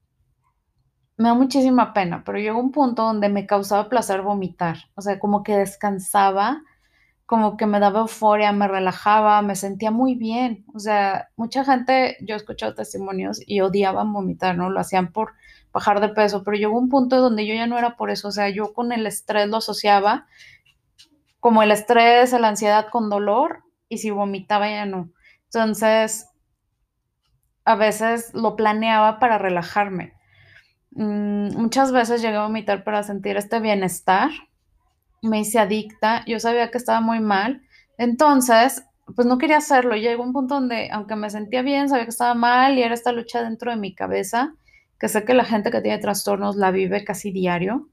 Me 1.17 1.31
da 1.31 1.35
muchísima 1.35 1.93
pena, 1.95 2.23
pero 2.25 2.39
llegó 2.39 2.61
un 2.61 2.71
punto 2.71 3.03
donde 3.03 3.29
me 3.29 3.45
causaba 3.45 3.89
placer 3.89 4.23
vomitar, 4.23 4.77
o 4.95 5.03
sea, 5.03 5.19
como 5.19 5.43
que 5.43 5.57
descansaba 5.57 6.63
como 7.27 7.57
que 7.57 7.67
me 7.67 7.81
daba 7.81 8.01
euforia, 8.01 8.53
me 8.53 8.69
relajaba, 8.69 9.43
me 9.43 9.57
sentía 9.57 9.91
muy 9.91 10.15
bien. 10.15 10.65
O 10.75 10.79
sea, 10.79 11.29
mucha 11.37 11.65
gente, 11.65 12.17
yo 12.21 12.35
he 12.35 12.37
escuchado 12.37 12.75
testimonios 12.75 13.41
y 13.47 13.61
odiaban 13.61 14.13
vomitar, 14.13 14.57
¿no? 14.57 14.71
Lo 14.71 14.81
hacían 14.81 15.13
por 15.13 15.33
bajar 15.73 16.01
de 16.01 16.11
peso, 16.11 16.45
pero 16.45 16.57
llegó 16.57 16.79
un 16.79 16.89
punto 16.89 17.21
donde 17.21 17.47
yo 17.47 17.55
ya 17.55 17.67
no 17.67 17.79
era 17.79 17.97
por 17.97 18.11
eso. 18.11 18.29
O 18.29 18.33
sea, 18.33 18.51
yo 18.51 18.75
con 18.75 18.93
el 18.93 19.07
estrés 19.07 19.49
lo 19.49 19.59
asociaba 19.59 20.27
como 21.41 21.65
el 21.65 21.73
estrés, 21.73 22.33
la 22.33 22.49
ansiedad 22.49 22.87
con 22.89 23.11
dolor 23.11 23.65
y 23.89 23.99
si 23.99 24.11
vomitaba 24.11 24.69
ya 24.71 24.87
no. 24.87 25.11
Entonces, 25.47 26.29
a 27.65 27.75
veces 27.75 28.33
lo 28.33 28.55
planeaba 28.55 29.19
para 29.19 29.39
relajarme. 29.39 30.15
Mm, 30.93 31.57
muchas 31.57 31.91
veces 31.91 32.23
llegué 32.23 32.37
a 32.37 32.45
vomitar 32.45 32.85
para 32.85 33.03
sentir 33.03 33.37
este 33.37 33.59
bienestar. 33.61 34.31
Me 35.23 35.41
hice 35.41 35.59
adicta. 35.59 36.25
Yo 36.27 36.39
sabía 36.41 36.71
que 36.71 36.79
estaba 36.79 37.01
muy 37.01 37.21
mal. 37.21 37.63
Entonces, 37.97 38.85
pues 39.15 39.27
no 39.27 39.39
quería 39.39 39.59
hacerlo. 39.59 39.97
Llegó 39.97 40.23
un 40.23 40.33
punto 40.33 40.57
donde, 40.57 40.91
aunque 40.91 41.17
me 41.17 41.31
sentía 41.31 41.63
bien, 41.63 41.89
sabía 41.89 42.05
que 42.05 42.11
estaba 42.11 42.35
mal 42.35 42.79
y 42.79 42.83
era 42.83 42.95
esta 42.95 43.13
lucha 43.13 43.43
dentro 43.43 43.71
de 43.71 43.77
mi 43.77 43.95
cabeza, 43.95 44.55
que 44.99 45.09
sé 45.09 45.25
que 45.25 45.35
la 45.35 45.45
gente 45.45 45.71
que 45.71 45.81
tiene 45.81 45.99
trastornos 45.99 46.57
la 46.57 46.71
vive 46.71 47.05
casi 47.05 47.33
diario. 47.33 47.89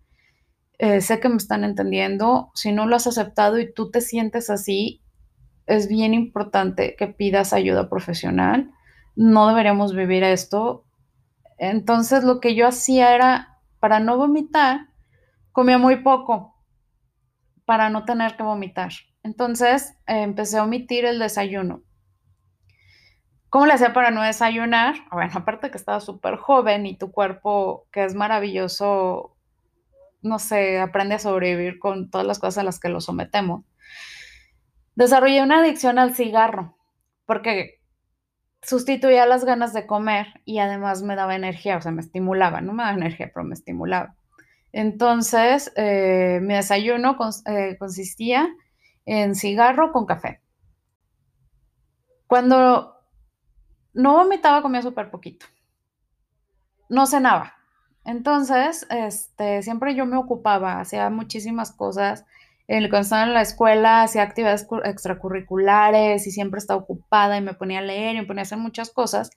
Eh, 0.79 1.01
sé 1.01 1.19
que 1.19 1.29
me 1.29 1.37
están 1.37 1.63
entendiendo. 1.63 2.51
Si 2.55 2.71
no 2.71 2.87
lo 2.87 2.95
has 2.95 3.07
aceptado 3.07 3.59
y 3.59 3.71
tú 3.73 3.91
te 3.91 4.01
sientes 4.01 4.49
así, 4.49 5.01
es 5.67 5.87
bien 5.87 6.13
importante 6.13 6.95
que 6.97 7.07
pidas 7.07 7.53
ayuda 7.53 7.89
profesional. 7.89 8.71
No 9.15 9.47
deberíamos 9.47 9.95
vivir 9.95 10.23
esto. 10.23 10.85
Entonces 11.57 12.23
lo 12.23 12.39
que 12.39 12.55
yo 12.55 12.67
hacía 12.67 13.13
era, 13.13 13.59
para 13.79 13.99
no 13.99 14.17
vomitar, 14.17 14.87
comía 15.51 15.77
muy 15.77 15.97
poco, 15.97 16.55
para 17.69 17.91
no 17.91 18.03
tener 18.03 18.35
que 18.35 18.41
vomitar. 18.41 18.89
Entonces 19.21 19.93
eh, 20.07 20.23
empecé 20.23 20.57
a 20.57 20.63
omitir 20.63 21.05
el 21.05 21.19
desayuno. 21.19 21.83
¿Cómo 23.51 23.67
le 23.67 23.73
hacía 23.73 23.93
para 23.93 24.09
no 24.09 24.23
desayunar? 24.23 24.95
Bueno, 25.11 25.33
aparte 25.35 25.69
que 25.69 25.77
estaba 25.77 25.99
súper 25.99 26.37
joven 26.37 26.87
y 26.87 26.97
tu 26.97 27.11
cuerpo, 27.11 27.87
que 27.91 28.05
es 28.05 28.15
maravilloso, 28.15 29.37
no 30.23 30.39
sé, 30.39 30.79
aprende 30.79 31.13
a 31.13 31.19
sobrevivir 31.19 31.77
con 31.77 32.09
todas 32.09 32.25
las 32.25 32.39
cosas 32.39 32.57
a 32.57 32.63
las 32.63 32.79
que 32.79 32.89
lo 32.89 33.01
sometemos. 33.01 33.63
Desarrollé 34.95 35.43
una 35.43 35.59
adicción 35.59 35.99
al 35.99 36.15
cigarro, 36.15 36.75
porque 37.27 37.83
sustituía 38.63 39.27
las 39.27 39.45
ganas 39.45 39.73
de 39.73 39.85
comer 39.85 40.41
y 40.43 40.57
además 40.57 41.03
me 41.03 41.15
daba 41.15 41.35
energía, 41.35 41.77
o 41.77 41.81
sea, 41.81 41.91
me 41.91 42.01
estimulaba, 42.01 42.61
no 42.61 42.73
me 42.73 42.81
daba 42.81 42.97
energía, 42.97 43.29
pero 43.31 43.45
me 43.45 43.53
estimulaba. 43.53 44.15
Entonces, 44.71 45.71
eh, 45.75 46.39
mi 46.41 46.53
desayuno 46.53 47.17
eh, 47.45 47.75
consistía 47.79 48.49
en 49.05 49.35
cigarro 49.35 49.91
con 49.91 50.05
café. 50.05 50.41
Cuando 52.27 52.95
no 53.93 54.13
vomitaba, 54.13 54.61
comía 54.61 54.81
súper 54.81 55.09
poquito. 55.09 55.47
No 56.89 57.05
cenaba. 57.07 57.55
Entonces, 58.05 58.85
este, 58.89 59.61
siempre 59.63 59.95
yo 59.95 60.05
me 60.05 60.17
ocupaba, 60.17 60.79
hacía 60.79 61.09
muchísimas 61.09 61.71
cosas 61.71 62.25
cuando 62.69 62.99
estaba 62.99 63.23
en 63.23 63.33
la 63.33 63.41
escuela 63.41 64.03
hacía 64.03 64.21
actividades 64.21 64.67
extracurriculares 64.83 66.27
y 66.27 66.31
siempre 66.31 66.59
estaba 66.59 66.81
ocupada 66.81 67.37
y 67.37 67.41
me 67.41 67.55
ponía 67.55 67.79
a 67.79 67.81
leer 67.81 68.15
y 68.15 68.19
me 68.19 68.25
ponía 68.27 68.41
a 68.41 68.43
hacer 68.43 68.59
muchas 68.59 68.91
cosas 68.91 69.31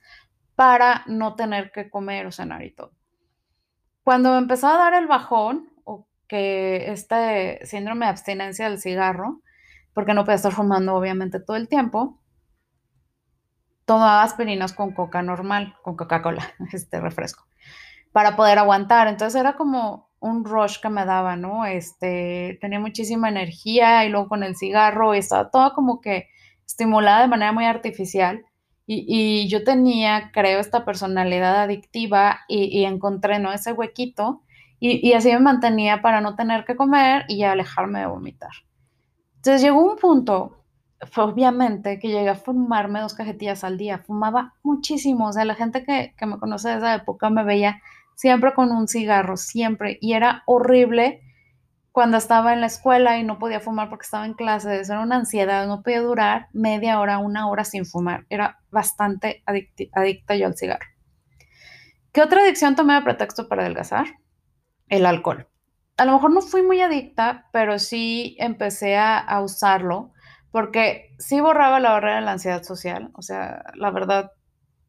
para 0.55 1.03
no 1.07 1.35
tener 1.35 1.71
que 1.71 1.89
comer 1.89 2.27
o 2.27 2.31
cenar 2.31 2.63
y 2.63 2.75
todo. 2.75 2.91
Cuando 4.03 4.31
me 4.31 4.37
empezó 4.37 4.67
a 4.67 4.77
dar 4.77 4.93
el 4.93 5.07
bajón, 5.07 5.69
o 5.85 6.07
que 6.27 6.91
este 6.91 7.65
síndrome 7.65 8.05
de 8.05 8.11
abstinencia 8.11 8.69
del 8.69 8.79
cigarro, 8.79 9.41
porque 9.93 10.13
no 10.13 10.23
podía 10.23 10.35
estar 10.35 10.51
fumando 10.51 10.95
obviamente 10.95 11.39
todo 11.39 11.55
el 11.55 11.67
tiempo, 11.67 12.19
tomaba 13.85 14.23
aspirinas 14.23 14.73
con 14.73 14.93
coca 14.93 15.21
normal, 15.21 15.75
con 15.83 15.95
Coca-Cola, 15.95 16.53
este 16.73 16.99
refresco, 16.99 17.45
para 18.11 18.35
poder 18.35 18.59
aguantar. 18.59 19.07
Entonces 19.07 19.39
era 19.39 19.55
como 19.55 20.09
un 20.19 20.45
rush 20.45 20.79
que 20.79 20.89
me 20.89 21.05
daba, 21.05 21.35
¿no? 21.35 21.65
Este, 21.65 22.57
tenía 22.61 22.79
muchísima 22.79 23.29
energía 23.29 24.05
y 24.05 24.09
luego 24.09 24.29
con 24.29 24.43
el 24.43 24.55
cigarro 24.55 25.13
estaba 25.13 25.49
toda 25.49 25.73
como 25.73 25.99
que 26.01 26.29
estimulada 26.65 27.21
de 27.21 27.27
manera 27.27 27.51
muy 27.51 27.65
artificial. 27.65 28.45
Y, 28.85 29.47
yo 29.47 29.63
tenía, 29.63 30.31
creo, 30.33 30.59
esta 30.59 30.83
personalidad 30.83 31.61
adictiva 31.61 32.41
y, 32.47 32.83
encontré, 32.83 33.39
¿no? 33.39 33.53
Ese 33.53 33.71
huequito 33.71 34.41
y, 34.79 35.07
y, 35.07 35.13
así 35.13 35.31
me 35.31 35.39
mantenía 35.39 36.01
para 36.01 36.19
no 36.19 36.35
tener 36.35 36.65
que 36.65 36.75
comer 36.75 37.25
y 37.29 37.43
alejarme 37.43 37.99
de 37.99 38.07
vomitar. 38.07 38.51
Entonces 39.37 39.61
llegó 39.61 39.81
un 39.83 39.97
punto, 39.97 40.63
obviamente, 41.15 41.99
que 41.99 42.09
llegué 42.09 42.29
a 42.29 42.35
fumarme 42.35 42.99
dos 42.99 43.13
cajetillas 43.13 43.63
al 43.63 43.77
día. 43.77 43.99
Fumaba 43.99 44.55
muchísimo. 44.63 45.27
O 45.27 45.33
sea, 45.33 45.45
la 45.45 45.55
gente 45.55 45.85
que, 45.85 46.13
que 46.17 46.25
me 46.25 46.37
conoce 46.37 46.69
de 46.69 46.77
esa 46.77 46.95
época 46.95 47.29
me 47.29 47.43
veía 47.43 47.81
siempre 48.15 48.53
con 48.53 48.71
un 48.71 48.87
cigarro, 48.87 49.37
siempre. 49.37 49.97
Y 50.01 50.13
era 50.13 50.43
horrible 50.45 51.22
cuando 51.93 52.17
estaba 52.17 52.53
en 52.53 52.59
la 52.59 52.65
escuela 52.65 53.19
y 53.19 53.23
no 53.23 53.37
podía 53.37 53.59
fumar 53.59 53.87
porque 53.87 54.05
estaba 54.05 54.25
en 54.25 54.33
clases, 54.33 54.89
era 54.89 55.01
una 55.01 55.17
ansiedad, 55.17 55.67
no 55.67 55.83
podía 55.83 56.01
durar 56.01 56.47
media 56.51 56.99
hora, 56.99 57.19
una 57.19 57.47
hora 57.47 57.63
sin 57.63 57.85
fumar. 57.85 58.25
Era 58.29 58.59
bastante 58.71 59.43
adicta 59.45 60.35
yo 60.35 60.47
al 60.47 60.57
cigarro. 60.57 60.87
¿Qué 62.11 62.23
otra 62.23 62.41
adicción 62.41 62.75
tomé 62.75 62.95
de 62.95 63.03
pretexto 63.03 63.47
para 63.47 63.61
adelgazar? 63.61 64.07
El 64.89 65.05
alcohol. 65.05 65.47
A 65.97 66.05
lo 66.05 66.13
mejor 66.13 66.31
no 66.31 66.41
fui 66.41 66.63
muy 66.63 66.81
adicta, 66.81 67.47
pero 67.53 67.77
sí 67.77 68.35
empecé 68.39 68.97
a, 68.97 69.19
a 69.19 69.43
usarlo 69.43 70.13
porque 70.49 71.15
sí 71.19 71.41
borraba 71.41 71.79
la 71.79 71.91
barrera 71.91 72.15
de 72.15 72.21
la 72.21 72.31
ansiedad 72.31 72.63
social. 72.63 73.11
O 73.13 73.21
sea, 73.21 73.65
la 73.75 73.91
verdad, 73.91 74.31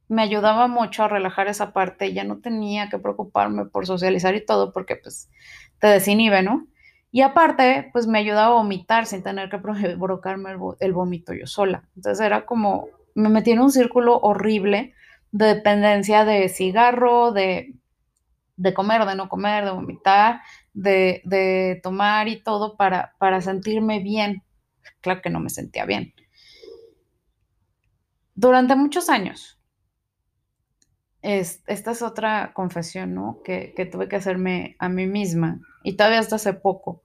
me 0.09 0.23
ayudaba 0.23 0.69
mucho 0.69 1.05
a 1.05 1.09
relajar 1.09 1.49
esa 1.49 1.75
parte, 1.75 2.15
ya 2.15 2.25
no 2.25 2.39
tenía 2.39 2.89
que 2.89 2.99
preocuparme 2.99 3.67
por 3.67 3.87
socializar 3.87 4.35
y 4.35 4.45
todo, 4.45 4.73
porque 4.73 4.97
pues 4.97 5.31
te 5.81 5.89
desinhibe, 5.89 6.43
¿no? 6.43 6.67
Y 7.15 7.23
aparte, 7.23 7.91
pues 7.93 8.09
me 8.09 8.19
ayudaba 8.19 8.47
a 8.47 8.59
vomitar 8.59 9.07
sin 9.07 9.23
tener 9.23 9.49
que 9.49 9.59
provocarme 9.99 10.51
el, 10.81 10.93
vómito 10.93 11.33
yo 11.33 11.47
sola. 11.47 11.89
Entonces 11.95 12.27
era 12.27 12.45
como, 12.45 12.89
me 13.15 13.29
metí 13.29 13.53
en 13.53 13.61
un 13.61 13.71
círculo 13.71 14.19
horrible 14.19 14.95
de 15.31 15.55
dependencia 15.55 16.25
de 16.25 16.49
cigarro, 16.49 17.31
de, 17.31 17.77
comer, 18.75 19.07
de 19.07 19.15
no 19.15 19.29
comer, 19.29 19.65
de 19.65 19.71
vomitar, 19.71 20.41
de, 20.73 21.79
tomar 21.85 22.27
y 22.27 22.43
todo 22.43 22.77
para, 22.77 23.15
para 23.19 23.41
sentirme 23.41 24.01
bien. 24.01 24.43
Claro 25.01 25.23
que 25.23 25.31
no 25.31 25.39
me 25.39 25.51
sentía 25.51 25.85
bien. 25.85 26.15
Durante 28.35 28.75
muchos 28.75 29.09
años, 29.09 29.61
esta 31.23 31.93
es 31.93 32.03
otra 32.03 32.53
confesión, 32.55 33.15
¿no? 33.15 33.41
Que, 33.45 33.73
tuve 33.93 34.09
que 34.09 34.17
hacerme 34.17 34.75
a 34.81 34.89
mí 34.89 35.07
misma 35.07 35.61
y 35.85 35.97
todavía 35.97 36.19
hasta 36.19 36.37
hace 36.37 36.55
poco. 36.55 37.03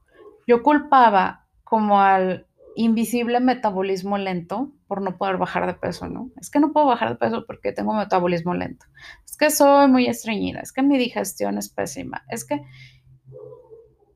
Yo 0.48 0.64
culpaba 0.64 1.46
como 1.64 2.02
al 2.02 2.48
invisible 2.76 3.40
metabolismo 3.40 4.18
lento 4.18 4.72
por 4.88 5.02
no 5.02 5.18
poder 5.18 5.38
bajar 5.38 5.68
de 5.68 5.74
peso, 5.76 6.08
¿no? 6.08 6.32
Es 6.40 6.50
que 6.50 6.60
no 6.60 6.72
puedo 6.72 6.88
bajar 6.88 7.10
de 7.10 7.16
peso 7.16 7.46
porque 7.46 7.74
tengo 7.74 7.94
metabolismo 7.94 8.56
lento. 8.56 8.88
Es 9.26 9.38
que 9.38 9.52
soy 9.52 9.88
muy 9.88 10.08
estreñida, 10.08 10.62
es 10.62 10.72
que 10.72 10.82
mi 10.82 10.98
digestión 10.98 11.58
es 11.58 11.70
pésima, 11.70 12.24
es 12.30 12.46
que 12.46 12.62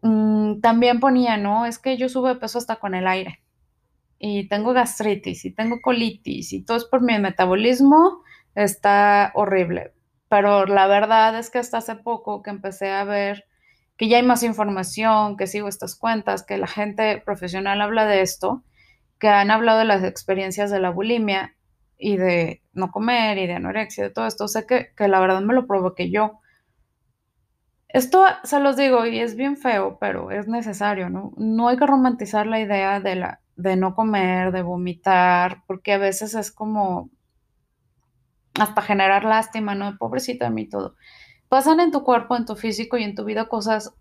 mm, 0.01 0.62
también 0.62 1.00
ponía, 1.00 1.38
¿no? 1.38 1.65
Es 1.65 1.77
que 1.77 1.98
yo 1.98 2.10
subo 2.10 2.29
de 2.29 2.36
peso 2.36 2.58
hasta 2.58 2.77
con 2.77 2.96
el 2.96 3.05
aire 3.05 3.43
y 4.17 4.48
tengo 4.48 4.72
gastritis 4.72 5.43
y 5.43 5.53
tengo 5.53 5.82
colitis 5.82 6.53
y 6.53 6.63
todo 6.63 6.77
es 6.77 6.86
por 6.86 7.01
mi 7.01 7.20
metabolismo 7.20 8.24
está 8.55 9.34
horrible. 9.36 9.93
Pero 10.29 10.65
la 10.65 10.88
verdad 10.88 11.38
es 11.38 11.50
que 11.50 11.60
hasta 11.60 11.79
hace 11.79 11.96
poco 11.96 12.41
que 12.41 12.50
empecé 12.50 12.89
a 12.89 13.03
ver 13.03 13.43
que 14.03 14.10
ya 14.10 14.17
hay 14.17 14.24
más 14.24 14.43
información, 14.43 15.38
que 15.38 15.48
sigo 15.48 15.69
estas 15.69 15.95
cuentas, 15.95 16.43
que 16.43 16.57
la 16.57 16.67
gente 16.67 17.22
profesional 17.24 17.81
habla 17.81 18.05
de 18.05 18.19
esto, 18.19 18.62
que 19.17 19.29
han 19.29 19.50
hablado 19.50 19.79
de 19.79 19.86
las 19.86 20.03
experiencias 20.03 20.69
de 20.69 20.81
la 20.81 20.89
bulimia 20.89 21.55
y 21.98 22.17
de 22.17 22.62
no 22.74 22.91
comer 22.91 23.38
y 23.38 23.48
de 23.48 23.53
anorexia, 23.53 24.03
de 24.03 24.10
todo 24.10 24.27
esto. 24.27 24.50
Sé 24.50 24.65
que, 24.65 24.93
que 24.98 25.07
la 25.07 25.22
verdad 25.22 25.39
me 25.39 25.53
lo 25.53 25.67
provoqué 25.67 26.12
yo. 26.12 26.41
Esto 27.88 28.25
se 28.43 28.60
los 28.60 28.75
digo 28.75 29.05
y 29.05 29.19
es 29.19 29.38
bien 29.38 29.55
feo, 29.55 29.98
pero 30.01 30.31
es 30.31 30.50
necesario, 30.50 31.10
¿no? 31.10 31.31
No 31.38 31.69
hay 31.69 31.77
que 31.77 31.88
romantizar 31.88 32.45
la 32.45 32.60
idea 32.60 33.00
de, 33.00 33.15
la, 33.15 33.39
de 33.55 33.77
no 33.77 33.95
comer, 33.95 34.51
de 34.51 34.63
vomitar, 34.63 35.63
porque 35.65 35.93
a 35.93 35.98
veces 35.98 36.36
es 36.36 36.51
como 36.51 37.10
hasta 38.60 38.81
generar 38.81 39.24
lástima, 39.24 39.75
¿no? 39.75 39.98
Pobrecita 39.98 40.43
de 40.43 40.51
mí 40.51 40.67
todo. 40.67 40.95
Pasan 41.53 41.79
en 41.79 41.91
tu 41.91 42.03
cuerpo, 42.03 42.36
en 42.36 42.45
tu 42.45 42.55
físico 42.55 42.98
y 42.98 43.03
en 43.03 43.13
tu 43.13 43.25
vida 43.25 43.48
cosas 43.48 43.93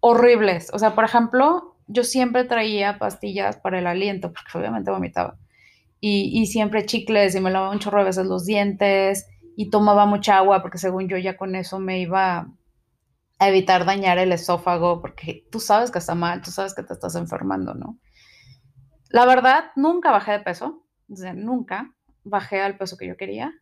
horribles. 0.00 0.68
O 0.74 0.78
sea, 0.78 0.94
por 0.94 1.04
ejemplo, 1.04 1.78
yo 1.86 2.04
siempre 2.04 2.44
traía 2.44 2.98
pastillas 2.98 3.56
para 3.56 3.78
el 3.78 3.86
aliento, 3.86 4.30
porque 4.34 4.58
obviamente 4.58 4.90
vomitaba. 4.90 5.38
Y, 5.98 6.44
siempre 6.44 6.84
chicles 6.84 7.34
y 7.34 7.40
me 7.40 7.50
lavaba 7.50 7.72
un 7.72 7.78
chorro 7.78 8.00
de 8.00 8.04
veces 8.04 8.26
los 8.26 8.44
dientes 8.44 9.26
y 9.56 9.70
tomaba 9.70 10.04
mucha 10.04 10.36
agua 10.36 10.60
porque 10.60 10.76
según 10.76 11.08
yo 11.08 11.16
ya 11.16 11.38
con 11.38 11.56
eso 11.56 11.78
me 11.78 12.00
iba 12.00 12.50
a 13.38 13.48
evitar 13.48 13.86
dañar 13.86 14.18
el 14.18 14.32
esófago 14.32 15.00
porque 15.00 15.46
tú 15.50 15.58
sabes 15.58 15.90
que 15.90 16.00
está 16.00 16.14
mal, 16.14 16.42
tú 16.42 16.50
sabes 16.50 16.74
que 16.74 16.82
te 16.82 16.92
estás 16.92 17.14
enfermando, 17.14 17.72
¿no? 17.72 17.98
La 19.08 19.24
verdad, 19.24 19.70
nunca 19.74 20.10
bajé 20.10 20.32
de 20.32 20.40
peso, 20.40 20.84
o 21.10 21.16
sea, 21.16 21.32
nunca 21.32 21.94
bajé 22.24 22.60
al 22.60 22.76
peso 22.76 22.98
que 22.98 23.06
yo 23.06 23.16
quería 23.16 23.54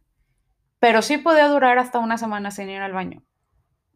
pero 0.80 1.02
sí 1.02 1.18
podía 1.18 1.48
durar 1.48 1.78
hasta 1.78 1.98
una 1.98 2.18
semana 2.18 2.50
sin 2.50 2.70
ir 2.70 2.80
al 2.80 2.92
baño. 2.92 3.22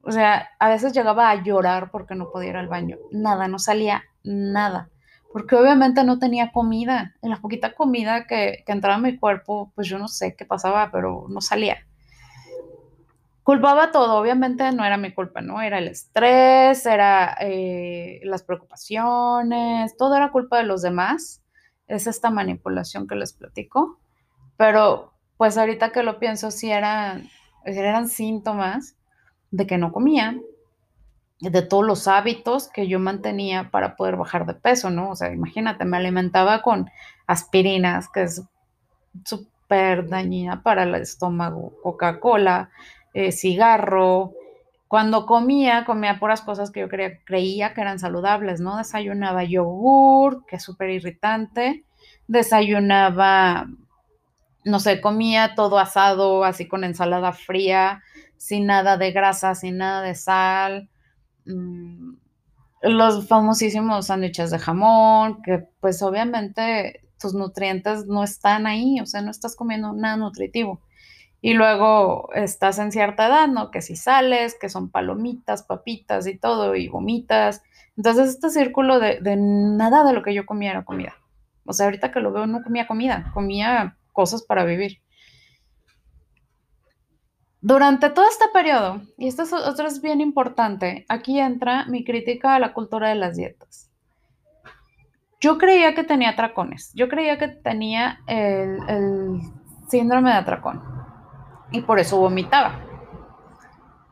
O 0.03 0.11
sea, 0.11 0.49
a 0.59 0.69
veces 0.69 0.93
llegaba 0.93 1.31
a 1.31 1.43
llorar 1.43 1.91
porque 1.91 2.15
no 2.15 2.31
podía 2.31 2.51
ir 2.51 2.57
al 2.57 2.69
baño. 2.69 2.99
Nada, 3.13 3.47
no 3.47 3.59
salía 3.59 4.03
nada. 4.25 4.91
Porque 5.33 5.55
obviamente 5.55 6.03
no 6.05 6.19
tenía 6.19 6.51
comida. 6.51 7.15
En 7.23 7.31
la 7.31 7.37
poquita 7.37 7.75
comida 7.75 8.27
que, 8.27 8.65
entraba 8.67 8.97
en 8.97 9.03
mi 9.03 9.17
cuerpo, 9.17 9.73
pues 9.75 9.89
yo 9.89 9.99
no 9.99 10.09
sé 10.09 10.35
qué 10.37 10.45
pasaba, 10.45 10.91
pero 10.91 11.27
no 11.29 11.41
salía. 11.41 11.79
culpaba 13.45 13.91
todo, 13.93 14.19
obviamente 14.21 14.71
no 14.73 14.85
era 14.85 14.97
mi 14.97 15.13
culpa, 15.13 15.41
¿no? 15.41 15.61
Era 15.63 15.79
el 15.79 15.89
estrés, 15.89 16.87
era 16.87 17.37
eh, 17.41 18.21
las 18.25 18.43
preocupaciones, 18.43 19.97
todo 19.97 20.17
era 20.17 20.33
culpa 20.33 20.59
de 20.59 20.65
los 20.65 20.83
demás. 20.83 21.43
Es 21.87 22.07
esta 22.07 22.31
manipulación 22.31 23.07
que 23.07 23.15
les 23.15 23.33
platico. 23.33 24.01
Pero 24.57 25.12
pues 25.43 25.59
ahorita 25.59 25.91
que 25.91 26.05
lo 26.05 26.21
pienso, 26.21 26.53
sí 26.53 26.71
eran, 26.71 27.29
eran 27.65 28.09
síntomas 28.09 28.95
de 29.51 29.67
que 29.67 29.77
no 29.77 29.91
comía, 29.91 30.37
de 31.41 31.63
todos 31.63 31.85
los 31.85 32.07
hábitos 32.07 32.69
que 32.69 32.87
yo 32.87 33.01
mantenía 33.01 33.69
para 33.73 33.97
poder 33.97 34.15
bajar 34.15 34.47
de 34.47 34.55
peso, 34.55 34.89
¿no? 34.91 35.11
O 35.11 35.17
sea, 35.17 35.33
imagínate, 35.33 35.85
me 35.85 35.97
alimentaba 35.97 36.63
con 36.63 36.89
aspirinas, 37.27 38.09
que 38.09 38.23
es 38.23 38.45
súper 39.25 40.09
dañina 40.09 40.63
para 40.63 40.85
el 40.85 40.95
estómago, 40.95 41.73
Coca-Cola, 41.83 42.71
eh, 43.13 43.33
cigarro. 43.33 44.35
Cuando 44.87 45.27
comía, 45.27 45.85
comía 45.85 46.21
puras 46.21 46.43
cosas 46.43 46.71
que 46.71 46.79
yo 46.79 46.89
creía 46.89 47.75
que 47.75 47.81
eran 47.81 47.99
saludables, 47.99 48.61
¿no? 48.61 48.77
Desayunaba 48.77 49.43
yogur, 49.43 50.47
que 50.47 50.55
es 50.55 50.63
súper 50.63 50.91
irritante. 50.91 51.85
Desayunaba, 52.29 53.67
no 54.65 54.81
sé, 54.81 55.01
comía 55.01 55.55
todo 55.55 55.79
asado, 55.79 56.45
así 56.45 56.69
con 56.69 56.85
ensalada 56.85 57.33
fría, 57.33 58.03
sin 58.37 58.67
nada 58.67 58.97
de 58.97 59.13
grasa, 59.13 59.55
sin 59.55 59.79
nada 59.79 60.03
de 60.03 60.15
sal. 60.15 60.89
Mm, 61.47 62.15
los 62.83 63.29
famosísimos 63.29 64.07
sándwiches 64.07 64.51
de 64.51 64.59
jamón, 64.59 65.43
que 65.43 65.65
pues 65.81 66.03
obviamente 66.03 67.03
tus 67.21 67.35
nutrientes 67.35 68.07
no 68.07 68.25
están 68.25 68.67
ahí, 68.67 69.01
o 69.01 69.07
sea, 69.07 69.23
no 69.23 69.31
estás 69.31 69.57
comiendo 69.57 69.93
nada 69.93 70.17
nutritivo. 70.17 70.81
Y 71.41 71.55
luego 71.55 72.31
estás 72.35 72.79
en 72.79 72.93
cierta 72.93 73.27
edad, 73.27 73.49
¿no? 73.49 73.71
Que 73.71 73.83
si 73.83 73.97
sales, 73.97 74.57
que 74.61 74.69
son 74.69 74.91
palomitas, 74.91 75.65
papitas 75.65 76.27
y 76.29 76.39
todo, 76.39 76.77
y 76.77 76.89
vomitas. 76.89 77.63
Entonces, 77.97 78.31
este 78.31 78.51
círculo 78.51 79.01
de, 79.01 79.21
de 79.21 79.37
nada 79.37 80.05
de 80.05 80.13
lo 80.13 80.23
que 80.23 80.35
yo 80.35 80.47
comía 80.47 80.71
era 80.71 80.85
comida. 80.85 81.17
O 81.65 81.73
sea, 81.73 81.87
ahorita 81.87 82.13
que 82.13 82.21
lo 82.21 82.33
veo, 82.33 82.47
no 82.47 82.63
comía 82.63 82.87
comida, 82.87 83.31
comía 83.35 83.97
cosas 84.13 84.43
para 84.43 84.65
vivir. 84.65 85.03
Durante 87.61 88.11
todo 88.11 88.29
este 88.29 88.47
periodo, 88.53 89.03
y 89.17 89.29
esto 89.29 89.43
es, 89.43 89.53
otro 89.53 89.87
es 89.87 90.03
bien 90.03 90.21
importante, 90.21 91.07
aquí 91.09 91.39
entra 91.39 91.87
mi 91.87 92.05
crítica 92.05 92.57
a 92.57 92.59
la 92.59 92.73
cultura 92.73 93.09
de 93.09 93.15
las 93.15 93.37
dietas. 93.37 93.89
Yo 95.41 95.59
creía 95.59 95.95
que 95.95 96.05
tenía 96.05 96.31
atracones, 96.31 96.93
yo 96.95 97.09
creía 97.09 97.39
que 97.39 97.49
tenía 97.49 98.21
el, 98.27 99.41
síndrome 99.89 100.31
de 100.31 100.37
atracón 100.37 100.83
y 101.71 101.83
por 101.83 101.99
eso 101.99 102.17
vomitaba. 102.17 102.81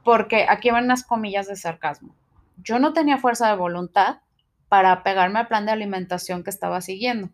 Porque 0.04 0.46
aquí 0.48 0.70
van 0.70 0.84
unas 0.84 1.04
comillas 1.04 1.46
de 1.46 1.56
sarcasmo. 1.56 2.14
Yo 2.56 2.78
no 2.78 2.92
tenía 2.92 3.18
fuerza 3.18 3.48
de 3.48 3.56
voluntad 3.56 4.18
para 4.68 5.02
pegarme 5.02 5.40
al 5.40 5.48
plan 5.48 5.66
de 5.66 5.72
alimentación 5.72 6.44
que 6.44 6.50
estaba 6.50 6.80
siguiendo. 6.80 7.30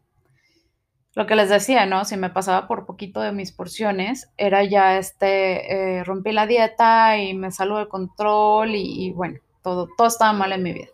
Lo 1.17 1.27
que 1.27 1.35
les 1.35 1.49
decía, 1.49 1.87
¿no? 1.87 2.05
Si 2.05 2.19
me 2.19 2.29
pasaba 2.29 2.69
por 2.69 2.85
poquito 2.85 3.23
de 3.23 3.33
mis 3.33 3.51
porciones, 3.51 4.31
era 4.37 4.63
ya 4.65 4.99
este, 4.99 5.97
eh, 5.99 6.05
rompí 6.05 6.31
la 6.31 6.47
dieta 6.47 7.17
y 7.17 7.33
me 7.33 7.51
salgo 7.51 7.79
del 7.79 7.89
control 7.89 8.75
y, 8.75 9.07
y, 9.07 9.13
bueno, 9.13 9.39
todo, 9.63 9.89
todo 9.97 10.09
estaba 10.09 10.35
mal 10.35 10.53
en 10.53 10.63
mi 10.63 10.75
vida. 10.75 10.89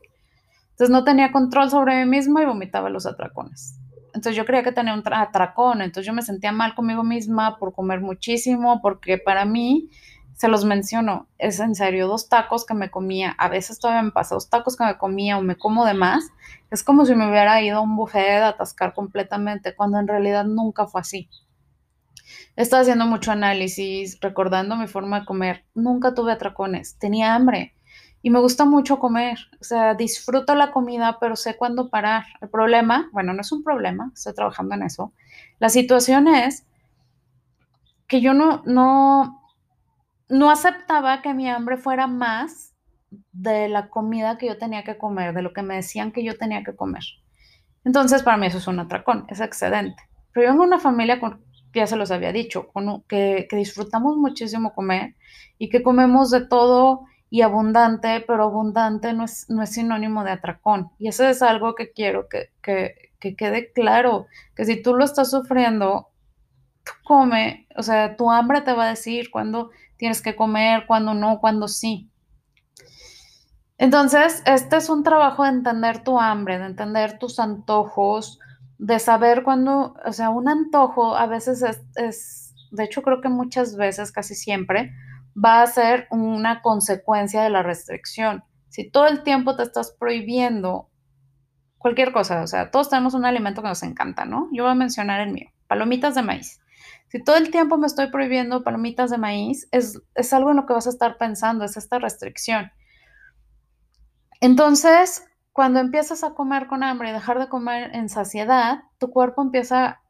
Entonces 0.71 0.91
no 0.91 1.03
tenía 1.03 1.33
control 1.33 1.71
sobre 1.71 2.05
mí 2.05 2.09
misma 2.09 2.41
y 2.41 2.47
vomitaba 2.47 2.89
los 2.89 3.05
atracones. 3.05 3.81
Entonces 4.15 4.37
yo 4.37 4.45
creía 4.45 4.63
que 4.63 4.71
tenía 4.71 4.95
un 4.95 5.03
atracón, 5.13 5.83
entonces 5.83 6.07
yo 6.07 6.13
me 6.13 6.23
sentía 6.23 6.53
mal 6.53 6.77
conmigo 6.77 7.03
misma 7.03 7.59
por 7.59 7.75
comer 7.75 8.01
muchísimo, 8.01 8.81
porque 8.81 9.19
para 9.19 9.45
mí, 9.45 9.91
se 10.43 10.49
los 10.49 10.65
menciono, 10.65 11.29
es 11.39 11.61
en 11.61 11.77
serio, 11.77 12.09
dos 12.09 12.29
tacos 12.29 12.67
que 12.67 12.75
me 12.75 12.91
comía, 12.91 13.31
a 13.39 13.49
veces 13.49 13.79
todavía 13.79 14.03
me 14.03 14.11
pasa, 14.11 14.35
dos 14.35 14.51
tacos 14.51 14.77
que 14.77 14.83
me 14.83 14.99
comía 14.99 15.39
o 15.39 15.41
me 15.41 15.55
como 15.55 15.85
de 15.85 15.95
más, 15.95 16.33
es 16.73 16.83
como 16.83 17.07
si 17.07 17.15
me 17.15 17.31
hubiera 17.31 17.63
ido 17.63 17.77
a 17.77 17.81
un 17.81 17.95
buffet 17.95 18.27
de 18.27 18.43
atascar 18.43 18.93
completamente, 18.93 19.77
cuando 19.77 20.01
en 20.01 20.09
realidad 20.09 20.45
nunca 20.45 20.89
fue 20.89 21.01
así. 21.01 21.31
Estaba 22.57 22.83
haciendo 22.83 23.07
mucho 23.07 23.31
análisis, 23.31 24.19
recordando 24.21 24.75
mi 24.75 24.89
forma 24.89 25.21
de 25.21 25.27
comer, 25.27 25.65
nunca 25.77 26.13
tuve 26.13 26.33
atracones, 26.33 26.99
tenía 26.99 27.37
hambre 27.37 27.77
y 28.21 28.31
me 28.31 28.41
gusta 28.41 28.65
mucho 28.65 28.99
comer, 28.99 29.39
o 29.61 29.63
sea, 29.63 29.95
disfruto 29.95 30.57
la 30.57 30.73
comida, 30.73 31.19
pero 31.21 31.37
sé 31.37 31.57
cuándo 31.57 31.89
parar. 31.89 32.25
El 32.41 32.49
problema, 32.49 33.09
bueno, 33.13 33.33
no 33.33 33.43
es 33.43 33.53
un 33.53 33.63
problema, 33.63 34.11
estoy 34.13 34.35
trabajando 34.35 34.75
en 34.75 34.83
eso. 34.83 35.13
La 35.61 35.69
situación 35.69 36.27
es 36.27 36.67
que 38.09 38.21
yo 38.21 38.35
no, 38.35 38.65
no, 38.67 39.42
no 40.33 40.51
aceptaba 40.51 41.23
que 41.23 41.35
mi 41.35 41.49
hambre 41.49 41.77
fuera 41.77 42.07
más 42.07 42.75
de 43.33 43.69
la 43.69 43.89
comida 43.91 44.39
que 44.39 44.47
yo 44.47 44.57
tenía 44.57 44.83
que 44.83 44.97
comer, 44.97 45.35
de 45.35 45.43
lo 45.43 45.53
que 45.53 45.63
me 45.63 45.77
decían 45.77 46.11
que 46.11 46.25
yo 46.25 46.37
tenía 46.39 46.65
que 46.65 46.75
comer. 46.75 47.03
Entonces, 47.85 48.23
para 48.23 48.39
mí 48.39 48.47
eso 48.47 48.59
es 48.59 48.67
un 48.67 48.81
atracón, 48.81 49.27
es 49.29 49.41
excedente. 49.41 50.03
Pero 50.33 50.47
yo 50.47 50.53
vengo 50.53 50.63
de 50.63 50.69
una 50.69 50.79
familia 50.79 51.21
con, 51.21 51.45
ya 51.75 51.87
se 51.87 51.97
los 51.97 52.11
había 52.11 52.33
dicho, 52.33 52.71
que, 53.09 53.47
que 53.49 53.57
disfrutamos 53.57 54.17
muchísimo 54.17 54.73
comer 54.75 55.17
y 55.59 55.69
que 55.69 55.83
comemos 55.83 56.31
de 56.31 56.47
todo 56.47 57.05
y 57.29 57.43
abundante, 57.43 58.25
pero 58.27 58.45
abundante 58.45 59.13
no 59.13 59.25
es, 59.25 59.49
no 59.51 59.63
es 59.63 59.71
sinónimo 59.71 60.25
de 60.25 60.31
atracón. 60.31 60.91
Y 60.99 61.09
eso 61.09 61.27
es 61.27 61.43
algo 61.43 61.75
que 61.75 61.93
quiero 61.93 62.29
que, 62.29 62.51
quede 63.21 63.73
claro, 63.73 64.27
que 64.57 64.65
si 64.65 64.83
tú 64.83 64.95
lo 64.95 65.05
estás 65.05 65.31
sufriendo, 65.31 66.09
tú 66.85 66.93
come, 67.05 67.67
o 67.77 67.83
sea, 67.83 68.17
tu 68.17 68.31
hambre 68.31 68.63
te 68.63 68.73
va 68.73 68.85
a 68.85 68.91
decir 68.91 69.31
cuándo 69.31 69.71
tienes 70.03 70.21
que 70.21 70.35
comer, 70.35 70.85
cuándo 70.89 71.15
no, 71.15 71.39
cuándo 71.39 71.69
sí. 71.69 72.11
Entonces, 73.79 74.43
este 74.47 74.79
es 74.79 74.89
un 74.89 75.05
trabajo 75.05 75.45
de 75.45 75.51
entender 75.51 76.03
tu 76.03 76.19
hambre, 76.19 76.59
de 76.59 76.67
entender 76.67 77.21
tus 77.21 77.39
antojos, 77.39 78.41
de 78.79 78.99
saber 78.99 79.45
cuándo, 79.45 79.95
o 80.05 80.13
sea, 80.13 80.31
un 80.31 80.49
antojo 80.49 81.15
a 81.15 81.29
veces 81.29 81.63
es, 81.63 81.83
es 81.95 82.53
de 82.73 82.83
hecho 82.83 83.03
creo 83.03 83.21
que 83.21 83.29
muchas 83.29 83.77
veces, 83.77 84.11
casi 84.11 84.35
siempre, 84.35 84.93
va 85.37 85.63
a 85.63 85.69
ser 85.69 86.09
una 86.11 86.63
consecuencia 86.63 87.41
de 87.41 87.51
la 87.51 87.63
restricción. 87.63 88.43
Si 88.71 88.91
todo 88.91 89.07
el 89.07 89.23
tiempo 89.23 89.55
te 89.55 89.63
estás 89.63 89.95
prohibiendo 90.01 90.89
cualquier 91.79 92.11
cosa, 92.11 92.43
o 92.43 92.49
sea, 92.49 92.73
todos 92.73 92.91
tenemos 92.91 93.15
un 93.15 93.25
alimento 93.25 93.63
que 93.63 93.69
nos 93.69 93.85
encanta, 93.85 94.25
¿no? 94.25 94.49
Yo 94.51 94.65
voy 94.65 94.73
a 94.73 94.75
mencionar 94.75 95.21
el 95.21 95.33
mío, 95.33 95.51
palomitas 95.69 96.17
de 96.17 96.23
maíz. 96.23 96.61
Si 97.13 97.23
todo 97.23 97.37
el 97.37 97.51
tiempo 97.51 97.77
me 97.77 97.87
estoy 97.87 98.11
prohibiendo 98.11 98.65
palomitas 98.65 99.11
de 99.11 99.19
maíz, 99.19 99.69
es, 99.71 100.01
es 100.15 100.33
algo 100.33 100.49
en 100.49 100.57
lo 100.57 100.65
que 100.65 100.73
vas 100.73 100.87
a 100.87 100.89
estar 100.89 101.19
pensando, 101.19 101.63
es 101.63 101.77
esta 101.77 101.99
restricción. 101.99 102.73
Entonces, 104.41 105.23
cuando 105.53 105.79
empiezas 105.79 106.25
a 106.25 106.33
comer 106.33 106.69
con 106.69 106.83
hambre 106.83 107.11
y 107.11 107.13
dejar 107.13 107.39
de 107.39 107.51
comer 107.51 107.95
en 107.95 108.09
saciedad, 108.09 108.85
tu 108.97 109.11
cuerpo 109.11 109.43
empieza, 109.43 110.01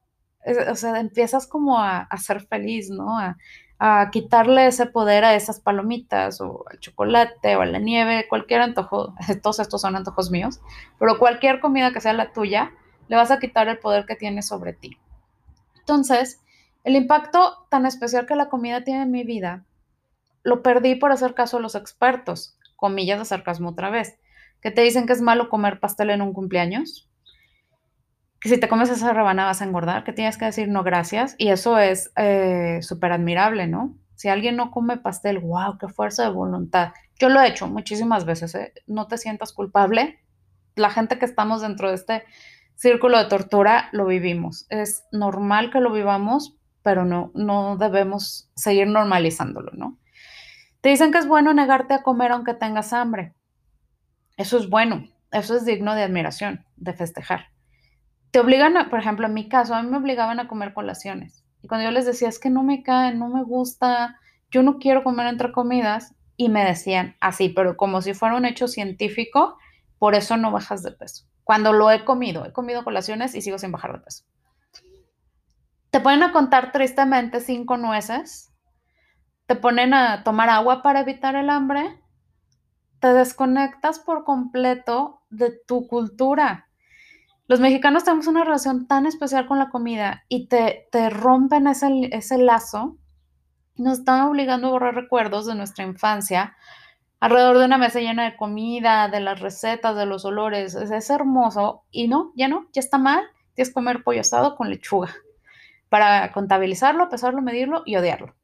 o 0.70 0.76
sea, 0.76 1.00
empiezas 1.00 1.48
como 1.48 1.80
a, 1.80 2.02
a 2.02 2.16
ser 2.18 2.46
feliz, 2.46 2.88
¿no? 2.88 3.18
A, 3.18 3.36
a 3.80 4.10
quitarle 4.12 4.68
ese 4.68 4.86
poder 4.86 5.24
a 5.24 5.34
esas 5.34 5.58
palomitas 5.58 6.40
o 6.40 6.64
al 6.70 6.78
chocolate 6.78 7.56
o 7.56 7.62
a 7.62 7.66
la 7.66 7.80
nieve, 7.80 8.28
cualquier 8.28 8.60
antojo, 8.60 9.12
todos 9.42 9.58
estos 9.58 9.80
son 9.80 9.96
antojos 9.96 10.30
míos, 10.30 10.60
pero 11.00 11.18
cualquier 11.18 11.58
comida 11.58 11.92
que 11.92 12.00
sea 12.00 12.12
la 12.12 12.32
tuya, 12.32 12.70
le 13.08 13.16
vas 13.16 13.32
a 13.32 13.40
quitar 13.40 13.66
el 13.66 13.80
poder 13.80 14.06
que 14.06 14.14
tiene 14.14 14.40
sobre 14.42 14.72
ti. 14.72 14.98
Entonces, 15.80 16.38
el 16.84 16.96
impacto 16.96 17.66
tan 17.70 17.86
especial 17.86 18.26
que 18.26 18.36
la 18.36 18.48
comida 18.48 18.84
tiene 18.84 19.02
en 19.02 19.10
mi 19.10 19.24
vida, 19.24 19.64
lo 20.42 20.62
perdí 20.62 20.96
por 20.96 21.12
hacer 21.12 21.34
caso 21.34 21.58
a 21.58 21.60
los 21.60 21.74
expertos, 21.74 22.58
comillas 22.76 23.18
de 23.18 23.24
sarcasmo 23.24 23.70
otra 23.70 23.90
vez, 23.90 24.18
que 24.60 24.70
te 24.70 24.82
dicen 24.82 25.06
que 25.06 25.12
es 25.12 25.20
malo 25.20 25.48
comer 25.48 25.80
pastel 25.80 26.10
en 26.10 26.22
un 26.22 26.32
cumpleaños, 26.32 27.08
que 28.40 28.48
si 28.48 28.58
te 28.58 28.68
comes 28.68 28.90
esa 28.90 29.12
rebanada 29.12 29.50
vas 29.50 29.62
a 29.62 29.64
engordar, 29.64 30.02
que 30.02 30.12
tienes 30.12 30.36
que 30.36 30.46
decir 30.46 30.68
no 30.68 30.82
gracias, 30.82 31.36
y 31.38 31.48
eso 31.48 31.78
es 31.78 32.12
eh, 32.16 32.80
súper 32.82 33.12
admirable, 33.12 33.68
¿no? 33.68 33.96
Si 34.16 34.28
alguien 34.28 34.56
no 34.56 34.70
come 34.70 34.98
pastel, 34.98 35.38
wow, 35.38 35.78
qué 35.78 35.88
fuerza 35.88 36.24
de 36.24 36.30
voluntad. 36.30 36.92
Yo 37.18 37.28
lo 37.28 37.40
he 37.40 37.48
hecho 37.48 37.68
muchísimas 37.68 38.24
veces, 38.24 38.54
¿eh? 38.54 38.72
no 38.86 39.06
te 39.06 39.18
sientas 39.18 39.52
culpable. 39.52 40.20
La 40.74 40.90
gente 40.90 41.18
que 41.18 41.24
estamos 41.24 41.62
dentro 41.62 41.88
de 41.88 41.94
este 41.94 42.24
círculo 42.74 43.18
de 43.18 43.26
tortura 43.26 43.88
lo 43.92 44.06
vivimos. 44.06 44.66
Es 44.70 45.04
normal 45.12 45.70
que 45.70 45.80
lo 45.80 45.92
vivamos, 45.92 46.56
pero 46.82 47.04
no, 47.04 47.30
no 47.34 47.76
debemos 47.76 48.50
seguir 48.54 48.86
normalizándolo, 48.86 49.72
¿no? 49.74 49.98
Te 50.80 50.88
dicen 50.88 51.12
que 51.12 51.18
es 51.18 51.26
bueno 51.26 51.54
negarte 51.54 51.94
a 51.94 52.02
comer 52.02 52.32
aunque 52.32 52.54
tengas 52.54 52.92
hambre. 52.92 53.34
Eso 54.36 54.58
es 54.58 54.68
bueno, 54.68 55.08
eso 55.30 55.56
es 55.56 55.64
digno 55.64 55.94
de 55.94 56.02
admiración, 56.02 56.64
de 56.76 56.92
festejar 56.92 57.52
te 58.32 58.40
obligan, 58.40 58.76
a, 58.78 58.88
por 58.88 58.98
ejemplo, 58.98 59.26
en 59.26 59.34
mi 59.34 59.48
caso, 59.48 59.74
a 59.74 59.82
mí 59.82 59.90
me 59.90 59.98
obligaban 59.98 60.40
a 60.40 60.48
comer 60.48 60.72
colaciones. 60.72 61.44
Y 61.60 61.68
cuando 61.68 61.84
yo 61.84 61.90
les 61.90 62.06
decía, 62.06 62.28
es 62.28 62.38
que 62.40 62.48
no 62.48 62.62
me 62.64 62.82
cae, 62.82 63.14
no 63.14 63.28
me 63.28 63.44
gusta, 63.44 64.18
yo 64.50 64.62
no 64.62 64.78
quiero 64.78 65.04
comer 65.04 65.26
entre 65.26 65.52
comidas, 65.52 66.14
y 66.38 66.48
me 66.48 66.64
decían 66.64 67.14
así, 67.20 67.50
pero 67.50 67.76
como 67.76 68.00
si 68.00 68.14
fuera 68.14 68.34
un 68.34 68.46
hecho 68.46 68.68
científico, 68.68 69.58
por 69.98 70.14
eso 70.14 70.38
no 70.38 70.50
bajas 70.50 70.82
de 70.82 70.92
peso. 70.92 71.26
Cuando 71.44 71.74
lo 71.74 71.90
he 71.90 72.04
comido, 72.06 72.46
he 72.46 72.52
comido 72.52 72.84
colaciones 72.84 73.34
y 73.34 73.42
sigo 73.42 73.58
sin 73.58 73.70
bajar 73.70 73.92
de 73.92 73.98
peso. 73.98 74.24
Te 75.92 76.00
ponen 76.00 76.22
a 76.22 76.32
contar 76.32 76.72
tristemente 76.72 77.40
cinco 77.40 77.76
nueces, 77.76 78.50
te 79.44 79.56
ponen 79.56 79.92
a 79.92 80.24
tomar 80.24 80.48
agua 80.48 80.82
para 80.82 81.00
evitar 81.00 81.36
el 81.36 81.50
hambre, 81.50 82.00
te 82.98 83.12
desconectas 83.12 83.98
por 83.98 84.24
completo 84.24 85.20
de 85.28 85.50
tu 85.50 85.86
cultura. 85.86 86.70
Los 87.46 87.60
mexicanos 87.60 88.04
tenemos 88.04 88.26
una 88.26 88.42
relación 88.42 88.86
tan 88.86 89.04
especial 89.04 89.46
con 89.46 89.58
la 89.58 89.68
comida 89.68 90.24
y 90.28 90.48
te, 90.48 90.88
te 90.90 91.10
rompen 91.10 91.66
ese, 91.66 92.08
ese 92.10 92.38
lazo, 92.38 92.96
nos 93.76 93.98
están 93.98 94.22
obligando 94.22 94.68
a 94.68 94.70
borrar 94.70 94.94
recuerdos 94.94 95.44
de 95.44 95.56
nuestra 95.56 95.84
infancia 95.84 96.56
alrededor 97.20 97.58
de 97.58 97.66
una 97.66 97.76
mesa 97.76 98.00
llena 98.00 98.24
de 98.24 98.36
comida, 98.38 99.08
de 99.08 99.20
las 99.20 99.40
recetas, 99.40 99.94
de 99.94 100.06
los 100.06 100.24
olores. 100.24 100.74
Es, 100.74 100.90
es 100.90 101.10
hermoso 101.10 101.84
y 101.90 102.08
no, 102.08 102.32
ya 102.34 102.48
no, 102.48 102.66
ya 102.72 102.80
está 102.80 102.96
mal. 102.96 103.24
Tienes 103.52 103.68
que 103.68 103.74
comer 103.74 104.02
pollo 104.02 104.22
asado 104.22 104.56
con 104.56 104.70
lechuga 104.70 105.14
para 105.92 106.32
contabilizarlo, 106.32 107.10
pesarlo, 107.10 107.42
medirlo 107.42 107.82
y 107.84 107.96
odiarlo. 107.96 108.34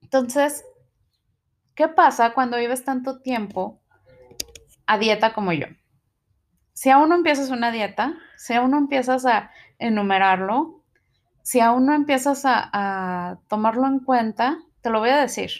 Entonces, 0.00 0.64
¿qué 1.74 1.88
pasa 1.88 2.34
cuando 2.34 2.56
vives 2.56 2.84
tanto 2.84 3.18
tiempo 3.20 3.80
a 4.86 4.96
dieta 4.96 5.32
como 5.32 5.52
yo? 5.52 5.66
Si 6.72 6.88
aún 6.88 7.08
no 7.08 7.16
empiezas 7.16 7.50
una 7.50 7.72
dieta, 7.72 8.14
si 8.36 8.54
aún 8.54 8.70
no 8.70 8.78
empiezas 8.78 9.26
a 9.26 9.50
enumerarlo, 9.80 10.84
si 11.42 11.58
aún 11.58 11.84
no 11.84 11.94
empiezas 11.94 12.44
a, 12.44 13.40
tomarlo 13.48 13.88
en 13.88 13.98
cuenta, 13.98 14.58
te 14.82 14.90
lo 14.90 15.00
voy 15.00 15.10
a 15.10 15.16
decir. 15.16 15.50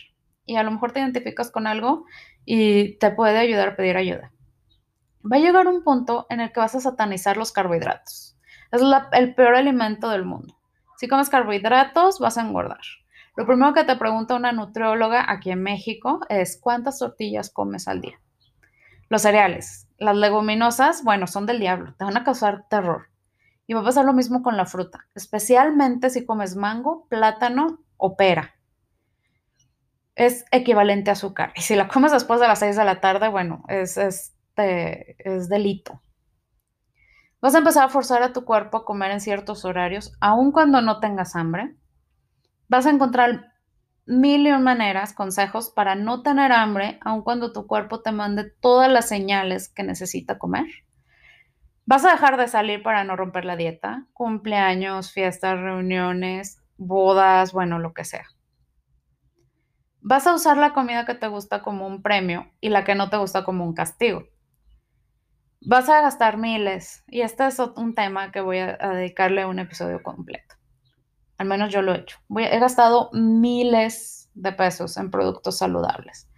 Y 0.44 0.54
a 0.54 0.62
lo 0.62 0.70
mejor 0.70 0.92
te 0.92 1.00
identificas 1.00 1.50
con 1.50 1.66
algo 1.66 2.04
y 2.44 2.96
te 2.98 3.10
puede 3.10 3.38
ayudar 3.38 3.70
a 3.70 3.76
pedir 3.76 3.96
ayuda. 3.96 4.30
Va 5.24 5.38
a 5.38 5.40
llegar 5.40 5.66
un 5.66 5.82
punto 5.82 6.28
en 6.30 6.38
el 6.38 6.52
que 6.52 6.60
vas 6.60 6.76
a 6.76 6.80
satanizar 6.80 7.36
los 7.36 7.50
carbohidratos. 7.50 8.38
Es 8.70 8.82
el 9.10 9.34
peor 9.34 9.56
alimento 9.56 10.10
del 10.10 10.24
mundo. 10.24 10.56
Si 10.96 11.08
comes 11.08 11.28
carbohidratos, 11.28 12.18
vas 12.18 12.38
a 12.38 12.42
engordar. 12.42 12.80
Lo 13.36 13.46
primero 13.46 13.74
que 13.74 13.84
te 13.84 13.96
pregunta 13.96 14.34
una 14.34 14.52
nutrióloga 14.52 15.30
aquí 15.30 15.50
en 15.50 15.62
México 15.62 16.20
es 16.30 16.58
cuántas 16.58 16.98
tortillas 16.98 17.50
comes 17.50 17.86
al 17.86 18.00
día. 18.00 18.18
Los 19.10 19.22
cereales, 19.22 19.88
las 19.98 20.16
leguminosas, 20.16 21.04
bueno, 21.04 21.26
son 21.26 21.44
del 21.44 21.60
diablo, 21.60 21.94
te 21.98 22.04
van 22.04 22.16
a 22.16 22.24
causar 22.24 22.66
terror. 22.68 23.08
Y 23.66 23.74
va 23.74 23.80
a 23.80 23.84
pasar 23.84 24.06
lo 24.06 24.14
mismo 24.14 24.42
con 24.42 24.56
la 24.56 24.64
fruta, 24.64 25.06
especialmente 25.14 26.08
si 26.08 26.24
comes 26.24 26.56
mango, 26.56 27.06
plátano 27.08 27.84
o 27.98 28.16
pera. 28.16 28.54
Es 30.14 30.46
equivalente 30.50 31.10
a 31.10 31.12
azúcar. 31.12 31.52
Y 31.56 31.60
si 31.60 31.76
la 31.76 31.88
comes 31.88 32.12
después 32.12 32.40
de 32.40 32.48
las 32.48 32.60
6 32.60 32.76
de 32.76 32.84
la 32.84 33.00
tarde, 33.00 33.28
bueno, 33.28 33.64
es, 33.68 33.98
este, 33.98 35.16
es 35.18 35.50
delito. 35.50 36.00
Vas 37.40 37.54
a 37.54 37.58
empezar 37.58 37.84
a 37.84 37.88
forzar 37.88 38.22
a 38.22 38.32
tu 38.32 38.44
cuerpo 38.44 38.78
a 38.78 38.84
comer 38.84 39.10
en 39.10 39.20
ciertos 39.20 39.64
horarios, 39.64 40.12
aun 40.20 40.52
cuando 40.52 40.80
no 40.80 41.00
tengas 41.00 41.36
hambre. 41.36 41.76
Vas 42.68 42.86
a 42.86 42.90
encontrar 42.90 43.52
mil 44.06 44.46
y 44.46 44.52
maneras, 44.52 45.12
consejos 45.12 45.70
para 45.70 45.94
no 45.96 46.22
tener 46.22 46.52
hambre, 46.52 46.98
aun 47.02 47.22
cuando 47.22 47.52
tu 47.52 47.66
cuerpo 47.66 48.00
te 48.00 48.10
mande 48.10 48.50
todas 48.60 48.90
las 48.90 49.08
señales 49.08 49.68
que 49.68 49.82
necesita 49.82 50.38
comer. 50.38 50.66
Vas 51.84 52.04
a 52.04 52.12
dejar 52.12 52.36
de 52.36 52.48
salir 52.48 52.82
para 52.82 53.04
no 53.04 53.16
romper 53.16 53.44
la 53.44 53.56
dieta, 53.56 54.06
cumpleaños, 54.12 55.12
fiestas, 55.12 55.60
reuniones, 55.60 56.62
bodas, 56.78 57.52
bueno, 57.52 57.78
lo 57.78 57.92
que 57.92 58.04
sea. 58.04 58.26
Vas 60.00 60.26
a 60.26 60.34
usar 60.34 60.56
la 60.56 60.72
comida 60.72 61.04
que 61.04 61.14
te 61.14 61.28
gusta 61.28 61.62
como 61.62 61.86
un 61.86 62.02
premio 62.02 62.50
y 62.60 62.70
la 62.70 62.84
que 62.84 62.94
no 62.94 63.10
te 63.10 63.18
gusta 63.18 63.44
como 63.44 63.64
un 63.64 63.74
castigo 63.74 64.24
vas 65.60 65.88
a 65.88 66.00
gastar 66.00 66.36
miles. 66.36 67.04
Y 67.08 67.22
este 67.22 67.46
es 67.46 67.58
un 67.58 67.94
tema 67.94 68.32
que 68.32 68.40
voy 68.40 68.58
a, 68.58 68.76
dedicarle 68.76 69.46
un 69.46 69.58
episodio 69.58 70.02
completo. 70.02 70.54
Al 71.38 71.46
menos 71.46 71.72
yo 71.72 71.82
lo 71.82 71.94
he 71.94 71.98
hecho. 71.98 72.18
he 72.38 72.58
gastado 72.58 73.10
miles 73.12 74.30
de 74.34 74.52
pesos 74.52 74.96
en 74.96 75.10
productos 75.10 75.58
saludables, 75.58 76.28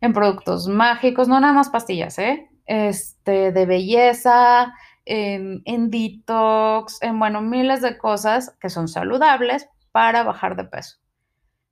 en 0.00 0.12
productos 0.12 0.68
mágicos, 0.68 1.28
no 1.28 1.40
nada 1.40 1.52
más 1.52 1.70
pastillas, 1.70 2.18
¿eh? 2.18 2.48
Este, 2.66 3.52
de 3.52 3.66
belleza, 3.66 4.74
en, 5.04 5.62
en 5.64 5.90
detox, 5.90 7.02
en, 7.02 7.18
bueno, 7.18 7.40
miles 7.40 7.82
de 7.82 7.98
cosas 7.98 8.56
que 8.60 8.70
son 8.70 8.88
saludables 8.88 9.68
para 9.90 10.22
bajar 10.22 10.56
de 10.56 10.64
peso. 10.64 10.98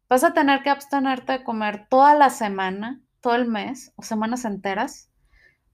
Vas 0.08 0.24
a 0.24 0.34
tener 0.34 0.62
que 0.62 0.70
abstenerte 0.70 1.32
de 1.32 1.44
comer 1.44 1.86
toda 1.88 2.14
la 2.14 2.30
semana, 2.30 3.00
todo 3.20 3.34
el 3.34 3.46
mes 3.46 3.92
o 3.96 4.02
semanas 4.02 4.44
enteras 4.44 5.09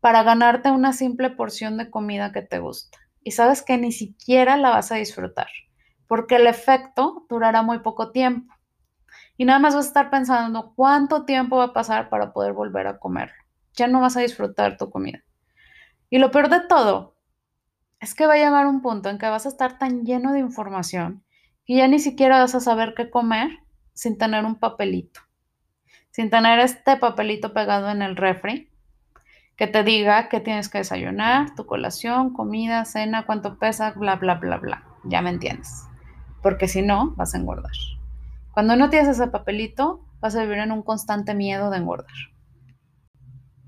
para 0.06 0.22
ganarte 0.22 0.70
una 0.70 0.92
simple 0.92 1.30
porción 1.30 1.76
de 1.76 1.90
comida 1.90 2.30
que 2.30 2.40
te 2.40 2.60
gusta. 2.60 2.96
Y 3.24 3.32
sabes 3.32 3.62
que 3.62 3.76
ni 3.76 3.90
siquiera 3.90 4.56
la 4.56 4.70
vas 4.70 4.92
a 4.92 4.94
disfrutar, 4.94 5.48
porque 6.06 6.36
el 6.36 6.46
efecto 6.46 7.26
durará 7.28 7.62
muy 7.62 7.80
poco 7.80 8.12
tiempo. 8.12 8.54
Y 9.36 9.46
nada 9.46 9.58
más 9.58 9.74
vas 9.74 9.86
a 9.86 9.88
estar 9.88 10.08
pensando 10.08 10.74
cuánto 10.76 11.24
tiempo 11.24 11.56
va 11.56 11.64
a 11.64 11.72
pasar 11.72 12.08
para 12.08 12.32
poder 12.32 12.52
volver 12.52 12.86
a 12.86 13.00
comerlo. 13.00 13.34
Ya 13.74 13.88
no 13.88 14.00
vas 14.00 14.16
a 14.16 14.20
disfrutar 14.20 14.76
tu 14.76 14.90
comida. 14.90 15.24
Y 16.08 16.18
lo 16.18 16.30
peor 16.30 16.50
de 16.50 16.60
todo 16.60 17.16
es 17.98 18.14
que 18.14 18.28
va 18.28 18.34
a 18.34 18.36
llegar 18.36 18.68
un 18.68 18.82
punto 18.82 19.10
en 19.10 19.18
que 19.18 19.28
vas 19.28 19.44
a 19.44 19.48
estar 19.48 19.76
tan 19.76 20.04
lleno 20.04 20.32
de 20.32 20.38
información 20.38 21.24
que 21.64 21.74
ya 21.74 21.88
ni 21.88 21.98
siquiera 21.98 22.38
vas 22.38 22.54
a 22.54 22.60
saber 22.60 22.94
qué 22.96 23.10
comer 23.10 23.58
sin 23.92 24.18
tener 24.18 24.44
un 24.44 24.54
papelito, 24.54 25.22
sin 26.12 26.30
tener 26.30 26.60
este 26.60 26.96
papelito 26.96 27.52
pegado 27.52 27.90
en 27.90 28.02
el 28.02 28.14
refri 28.14 28.70
que 29.56 29.66
te 29.66 29.82
diga 29.82 30.28
qué 30.28 30.40
tienes 30.40 30.68
que 30.68 30.78
desayunar, 30.78 31.54
tu 31.54 31.64
colación, 31.66 32.32
comida, 32.32 32.84
cena, 32.84 33.24
cuánto 33.24 33.58
pesa, 33.58 33.92
bla, 33.92 34.16
bla, 34.16 34.34
bla, 34.34 34.58
bla. 34.58 34.84
Ya 35.04 35.22
me 35.22 35.30
entiendes. 35.30 35.84
Porque 36.42 36.68
si 36.68 36.82
no, 36.82 37.12
vas 37.16 37.34
a 37.34 37.38
engordar. 37.38 37.72
Cuando 38.52 38.76
no 38.76 38.90
tienes 38.90 39.08
ese 39.08 39.28
papelito, 39.28 40.04
vas 40.20 40.36
a 40.36 40.42
vivir 40.42 40.58
en 40.58 40.72
un 40.72 40.82
constante 40.82 41.34
miedo 41.34 41.70
de 41.70 41.78
engordar. 41.78 42.14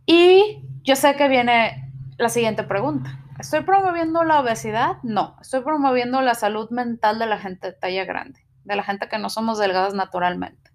Y 0.04 0.62
yo 0.82 0.94
sé 0.96 1.16
que 1.16 1.28
viene 1.28 1.92
la 2.18 2.28
siguiente 2.28 2.64
pregunta. 2.64 3.18
¿Estoy 3.38 3.60
promoviendo 3.60 4.24
la 4.24 4.40
obesidad? 4.40 4.96
No, 5.02 5.36
estoy 5.40 5.62
promoviendo 5.62 6.20
la 6.22 6.34
salud 6.34 6.70
mental 6.70 7.18
de 7.18 7.26
la 7.26 7.38
gente 7.38 7.68
de 7.68 7.72
talla 7.74 8.04
grande, 8.04 8.40
de 8.64 8.76
la 8.76 8.82
gente 8.82 9.08
que 9.08 9.18
no 9.18 9.30
somos 9.30 9.58
delgadas 9.58 9.94
naturalmente. 9.94 10.67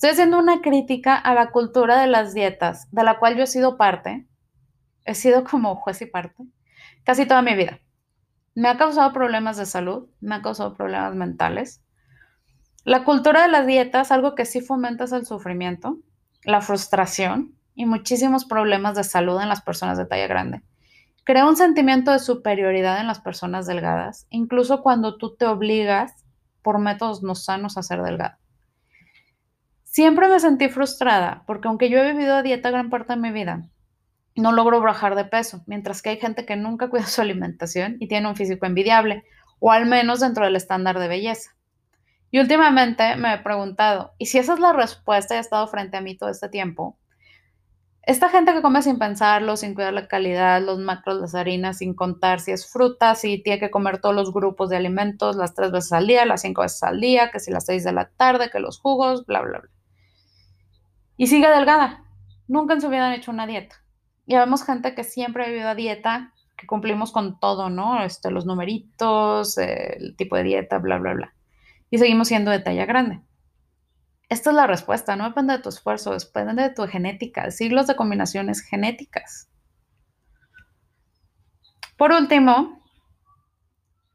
Estoy 0.00 0.12
haciendo 0.12 0.38
una 0.38 0.62
crítica 0.62 1.14
a 1.14 1.34
la 1.34 1.50
cultura 1.50 2.00
de 2.00 2.06
las 2.06 2.32
dietas, 2.32 2.88
de 2.90 3.04
la 3.04 3.18
cual 3.18 3.36
yo 3.36 3.42
he 3.42 3.46
sido 3.46 3.76
parte. 3.76 4.26
He 5.04 5.14
sido 5.14 5.44
como 5.44 5.76
juez 5.76 6.00
y 6.00 6.06
parte 6.06 6.42
casi 7.04 7.26
toda 7.26 7.42
mi 7.42 7.54
vida. 7.54 7.80
Me 8.54 8.70
ha 8.70 8.78
causado 8.78 9.12
problemas 9.12 9.58
de 9.58 9.66
salud, 9.66 10.08
me 10.22 10.36
ha 10.36 10.40
causado 10.40 10.74
problemas 10.74 11.14
mentales. 11.14 11.82
La 12.82 13.04
cultura 13.04 13.42
de 13.42 13.48
las 13.48 13.66
dietas, 13.66 14.10
algo 14.10 14.34
que 14.34 14.46
sí 14.46 14.62
fomenta 14.62 15.04
es 15.04 15.12
el 15.12 15.26
sufrimiento, 15.26 15.98
la 16.44 16.62
frustración 16.62 17.54
y 17.74 17.84
muchísimos 17.84 18.46
problemas 18.46 18.94
de 18.94 19.04
salud 19.04 19.38
en 19.42 19.50
las 19.50 19.60
personas 19.60 19.98
de 19.98 20.06
talla 20.06 20.28
grande. 20.28 20.62
Crea 21.24 21.46
un 21.46 21.58
sentimiento 21.58 22.10
de 22.10 22.20
superioridad 22.20 23.02
en 23.02 23.06
las 23.06 23.20
personas 23.20 23.66
delgadas, 23.66 24.26
incluso 24.30 24.80
cuando 24.80 25.18
tú 25.18 25.36
te 25.36 25.44
obligas 25.44 26.24
por 26.62 26.78
métodos 26.78 27.22
no 27.22 27.34
sanos 27.34 27.76
a 27.76 27.82
ser 27.82 28.00
delgado. 28.00 28.39
Siempre 29.92 30.28
me 30.28 30.38
sentí 30.38 30.68
frustrada 30.68 31.42
porque 31.48 31.66
aunque 31.66 31.90
yo 31.90 31.98
he 31.98 32.12
vivido 32.12 32.36
a 32.36 32.44
dieta 32.44 32.70
gran 32.70 32.90
parte 32.90 33.12
de 33.12 33.18
mi 33.18 33.32
vida, 33.32 33.68
no 34.36 34.52
logro 34.52 34.80
bajar 34.80 35.16
de 35.16 35.24
peso, 35.24 35.64
mientras 35.66 36.00
que 36.00 36.10
hay 36.10 36.16
gente 36.20 36.46
que 36.46 36.54
nunca 36.54 36.88
cuida 36.88 37.06
su 37.08 37.20
alimentación 37.20 37.96
y 37.98 38.06
tiene 38.06 38.28
un 38.28 38.36
físico 38.36 38.66
envidiable, 38.66 39.24
o 39.58 39.72
al 39.72 39.86
menos 39.86 40.20
dentro 40.20 40.44
del 40.44 40.54
estándar 40.54 41.00
de 41.00 41.08
belleza. 41.08 41.56
Y 42.30 42.38
últimamente 42.38 43.16
me 43.16 43.34
he 43.34 43.38
preguntado, 43.38 44.12
¿y 44.16 44.26
si 44.26 44.38
esa 44.38 44.54
es 44.54 44.60
la 44.60 44.72
respuesta 44.72 45.34
y 45.34 45.38
ha 45.38 45.40
estado 45.40 45.66
frente 45.66 45.96
a 45.96 46.00
mí 46.00 46.16
todo 46.16 46.30
este 46.30 46.48
tiempo? 46.48 46.96
Esta 48.02 48.28
gente 48.28 48.52
que 48.52 48.62
come 48.62 48.82
sin 48.82 48.96
pensarlo, 48.96 49.56
sin 49.56 49.74
cuidar 49.74 49.92
la 49.92 50.06
calidad, 50.06 50.62
los 50.62 50.78
macros, 50.78 51.20
las 51.20 51.34
harinas, 51.34 51.78
sin 51.78 51.94
contar 51.94 52.38
si 52.38 52.52
es 52.52 52.70
fruta, 52.70 53.16
si 53.16 53.42
tiene 53.42 53.58
que 53.58 53.72
comer 53.72 54.00
todos 54.00 54.14
los 54.14 54.32
grupos 54.32 54.70
de 54.70 54.76
alimentos 54.76 55.34
las 55.34 55.56
tres 55.56 55.72
veces 55.72 55.92
al 55.92 56.06
día, 56.06 56.24
las 56.26 56.42
cinco 56.42 56.62
veces 56.62 56.80
al 56.84 57.00
día, 57.00 57.32
que 57.32 57.40
si 57.40 57.50
las 57.50 57.66
seis 57.66 57.82
de 57.82 57.92
la 57.92 58.08
tarde, 58.10 58.50
que 58.50 58.60
los 58.60 58.78
jugos, 58.78 59.26
bla, 59.26 59.40
bla, 59.40 59.58
bla 59.58 59.70
y 61.20 61.26
sigue 61.26 61.50
delgada. 61.50 62.02
Nunca 62.48 62.72
en 62.72 62.80
su 62.80 62.88
vida 62.88 63.06
han 63.06 63.12
hecho 63.12 63.30
una 63.30 63.46
dieta. 63.46 63.76
Y 64.24 64.36
vemos 64.36 64.64
gente 64.64 64.94
que 64.94 65.04
siempre 65.04 65.44
ha 65.44 65.48
vivido 65.48 65.68
a 65.68 65.74
dieta, 65.74 66.32
que 66.56 66.66
cumplimos 66.66 67.12
con 67.12 67.38
todo, 67.38 67.68
¿no? 67.68 68.02
Este, 68.02 68.30
los 68.30 68.46
numeritos, 68.46 69.58
el 69.58 70.16
tipo 70.16 70.36
de 70.36 70.44
dieta, 70.44 70.78
bla, 70.78 70.96
bla, 70.96 71.12
bla. 71.12 71.34
Y 71.90 71.98
seguimos 71.98 72.28
siendo 72.28 72.50
de 72.50 72.60
talla 72.60 72.86
grande. 72.86 73.20
Esta 74.30 74.48
es 74.48 74.56
la 74.56 74.66
respuesta, 74.66 75.14
no 75.14 75.24
depende 75.24 75.52
de 75.52 75.62
tu 75.62 75.68
esfuerzo, 75.68 76.16
depende 76.16 76.62
de 76.62 76.70
tu 76.70 76.86
genética, 76.86 77.44
de 77.44 77.50
siglos 77.50 77.86
de 77.86 77.96
combinaciones 77.96 78.62
genéticas. 78.62 79.50
Por 81.98 82.12
último, 82.12 82.79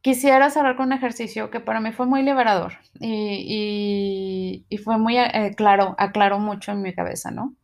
quisiera 0.05 0.51
cerrar 0.51 0.75
con 0.75 0.85
un 0.85 0.93
ejercicio 0.93 1.49
que 1.49 1.59
para 1.59 1.79
mí 1.79 1.91
fue 1.91 2.05
muy 2.05 2.21
liberador 2.21 2.73
y, 2.99 4.63
fue 4.83 4.99
muy 4.99 5.17
eh, 5.17 5.55
claro, 5.57 5.95
aclaró 5.97 6.37
mucho 6.37 6.71
en 6.71 6.83
mi 6.83 6.93
cabeza, 6.93 7.31
¿no? 7.31 7.55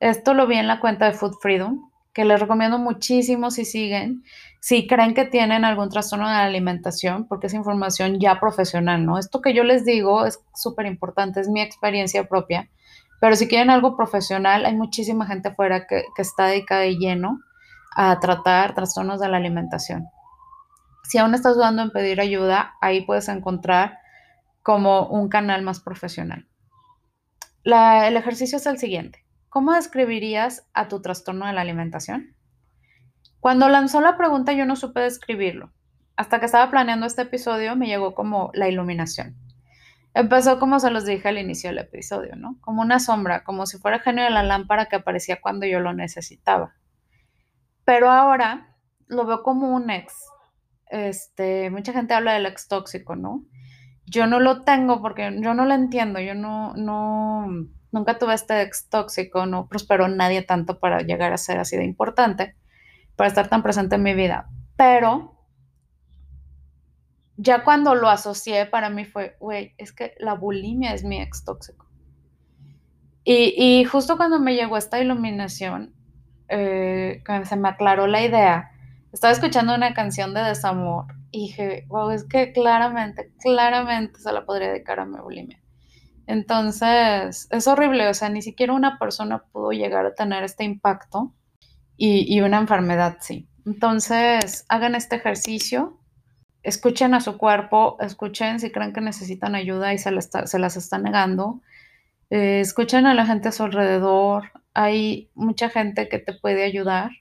Esto 0.00 0.32
lo 0.32 0.46
vi 0.46 0.56
en 0.56 0.66
la 0.66 0.80
cuenta 0.80 1.04
de 1.04 1.12
Food 1.12 1.34
Freedom, 1.42 1.90
que 2.14 2.24
les 2.24 2.40
recomiendo 2.40 2.78
muchísimo 2.78 3.50
si 3.50 3.66
siguen, 3.66 4.22
si 4.60 4.86
creen 4.86 5.12
que 5.12 5.26
tienen 5.26 5.66
algún 5.66 5.90
trastorno 5.90 6.26
de 6.26 6.32
la 6.32 6.46
alimentación, 6.46 7.28
porque 7.28 7.48
es 7.48 7.52
información 7.52 8.18
ya 8.18 8.40
profesional, 8.40 9.04
¿no? 9.04 9.18
Esto 9.18 9.42
que 9.42 9.52
yo 9.52 9.62
les 9.62 9.84
digo 9.84 10.24
es 10.24 10.40
súper 10.54 10.86
importante, 10.86 11.40
es 11.40 11.50
mi 11.50 11.60
experiencia 11.60 12.26
propia, 12.26 12.70
pero 13.20 13.36
si 13.36 13.46
quieren 13.46 13.68
algo 13.68 13.94
profesional, 13.94 14.64
hay 14.64 14.74
muchísima 14.74 15.26
gente 15.26 15.48
afuera 15.48 15.86
que, 15.86 16.04
que 16.16 16.22
está 16.22 16.46
dedicada 16.46 16.80
de 16.80 16.96
lleno 16.96 17.40
a 17.94 18.18
tratar 18.20 18.74
trastornos 18.74 19.20
de 19.20 19.28
la 19.28 19.36
alimentación. 19.36 20.08
Si 21.04 21.18
aún 21.18 21.34
estás 21.34 21.54
dudando 21.54 21.82
en 21.82 21.90
pedir 21.90 22.20
ayuda, 22.20 22.74
ahí 22.80 23.02
puedes 23.02 23.28
encontrar 23.28 23.98
como 24.62 25.06
un 25.06 25.28
canal 25.28 25.62
más 25.62 25.80
profesional. 25.80 26.48
el 27.64 28.16
ejercicio 28.16 28.56
es 28.56 28.66
el 28.66 28.78
siguiente. 28.78 29.24
¿Cómo 29.50 29.72
describirías 29.72 30.66
a 30.72 30.88
tu 30.88 31.00
trastorno 31.00 31.46
de 31.46 31.52
la 31.52 31.60
alimentación? 31.60 32.34
Cuando 33.38 33.68
lanzó 33.68 34.00
la 34.00 34.16
pregunta 34.16 34.52
yo 34.52 34.64
no 34.64 34.74
supe 34.74 35.00
describirlo. 35.00 35.70
Hasta 36.16 36.40
que 36.40 36.46
estaba 36.46 36.70
planeando 36.70 37.06
este 37.06 37.22
episodio 37.22 37.76
me 37.76 37.86
llegó 37.86 38.14
como 38.14 38.50
la 38.54 38.68
iluminación. 38.68 39.36
Empezó 40.14 40.58
como 40.58 40.80
se 40.80 40.90
los 40.90 41.04
dije 41.04 41.28
al 41.28 41.38
inicio 41.38 41.70
del 41.70 41.78
episodio, 41.78 42.36
¿no? 42.36 42.56
Como 42.60 42.82
una 42.82 43.00
sombra, 43.00 43.44
como 43.44 43.66
si 43.66 43.78
fuera 43.78 43.98
genio 43.98 44.24
de 44.24 44.30
la 44.30 44.42
lámpara 44.42 44.86
que 44.86 44.96
aparecía 44.96 45.40
cuando 45.40 45.66
yo 45.66 45.80
lo 45.80 45.92
necesitaba. 45.92 46.74
Pero 47.84 48.10
ahora 48.10 48.76
lo 49.08 49.26
veo 49.26 49.42
como 49.42 49.74
un 49.74 49.90
ex. 49.90 50.14
Este, 50.94 51.70
mucha 51.70 51.92
gente 51.92 52.14
habla 52.14 52.34
del 52.34 52.46
ex 52.46 52.68
tóxico, 52.68 53.16
¿no? 53.16 53.44
Yo 54.06 54.26
no 54.26 54.38
lo 54.38 54.62
tengo 54.62 55.02
porque 55.02 55.36
yo 55.40 55.54
no 55.54 55.64
lo 55.64 55.74
entiendo, 55.74 56.20
yo 56.20 56.34
no, 56.34 56.74
no, 56.74 57.48
Nunca 57.94 58.18
tuve 58.18 58.34
este 58.34 58.60
ex 58.62 58.88
tóxico, 58.88 59.46
no 59.46 59.68
prosperó 59.68 60.08
nadie 60.08 60.42
tanto 60.42 60.80
para 60.80 61.02
llegar 61.02 61.32
a 61.32 61.38
ser 61.38 61.60
así 61.60 61.76
de 61.76 61.84
importante, 61.84 62.56
para 63.14 63.28
estar 63.28 63.48
tan 63.48 63.62
presente 63.62 63.94
en 63.94 64.02
mi 64.02 64.14
vida. 64.14 64.50
Pero 64.76 65.38
ya 67.36 67.62
cuando 67.62 67.94
lo 67.94 68.08
asocié, 68.08 68.66
para 68.66 68.90
mí 68.90 69.04
fue, 69.04 69.36
güey, 69.38 69.76
es 69.78 69.92
que 69.92 70.14
la 70.18 70.34
bulimia 70.34 70.92
es 70.92 71.04
mi 71.04 71.22
ex 71.22 71.44
tóxico. 71.44 71.86
Y, 73.22 73.84
justo 73.84 74.16
cuando 74.16 74.40
me 74.40 74.56
llegó 74.56 74.76
esta 74.76 75.00
iluminación, 75.00 75.94
eh, 76.48 77.22
se 77.44 77.56
me 77.56 77.68
aclaró 77.68 78.08
la 78.08 78.24
idea, 78.24 78.72
estaba 79.14 79.32
escuchando 79.32 79.74
una 79.74 79.94
canción 79.94 80.34
de 80.34 80.42
desamor 80.42 81.06
y 81.30 81.46
dije, 81.46 81.84
wow, 81.86 82.10
es 82.10 82.24
que 82.24 82.52
claramente, 82.52 83.32
claramente 83.40 84.18
se 84.18 84.32
la 84.32 84.44
podría 84.44 84.70
dedicar 84.70 84.98
a 84.98 85.06
mi 85.06 85.18
bulimia. 85.18 85.60
Entonces, 86.26 87.46
es 87.50 87.68
horrible, 87.68 88.08
o 88.08 88.14
sea, 88.14 88.28
ni 88.28 88.42
siquiera 88.42 88.72
una 88.72 88.98
persona 88.98 89.44
pudo 89.52 89.70
llegar 89.70 90.04
a 90.04 90.14
tener 90.14 90.42
este 90.42 90.64
impacto 90.64 91.32
y, 91.96 92.40
una 92.40 92.58
enfermedad, 92.58 93.18
sí. 93.20 93.48
Entonces, 93.64 94.66
hagan 94.68 94.96
este 94.96 95.14
ejercicio, 95.14 96.00
escuchen 96.64 97.14
a 97.14 97.20
su 97.20 97.38
cuerpo, 97.38 97.96
escuchen 98.00 98.58
si 98.58 98.72
creen 98.72 98.92
que 98.92 99.00
necesitan 99.00 99.54
ayuda 99.54 99.94
y 99.94 99.98
se, 99.98 100.10
las 100.10 100.76
está 100.76 100.98
negando, 100.98 101.60
eh, 102.30 102.58
escuchen 102.58 103.06
a 103.06 103.14
la 103.14 103.26
gente 103.26 103.48
a 103.48 103.52
su 103.52 103.62
alrededor, 103.62 104.50
hay 104.72 105.30
mucha 105.34 105.70
gente 105.70 106.08
que 106.08 106.18
te 106.18 106.32
puede 106.32 106.64
ayudar, 106.64 107.12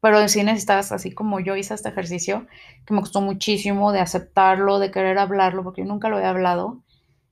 pero 0.00 0.26
si 0.28 0.42
necesitas, 0.42 0.92
así 0.92 1.12
como 1.12 1.40
yo 1.40 1.56
hice 1.56 1.74
este 1.74 1.88
ejercicio, 1.88 2.46
que 2.86 2.94
me 2.94 3.00
costó 3.00 3.20
muchísimo 3.20 3.92
de 3.92 4.00
aceptarlo, 4.00 4.78
de 4.78 4.90
querer 4.90 5.18
hablarlo, 5.18 5.64
porque 5.64 5.82
yo 5.82 5.88
nunca 5.88 6.08
lo 6.08 6.16
había 6.16 6.30
hablado, 6.30 6.82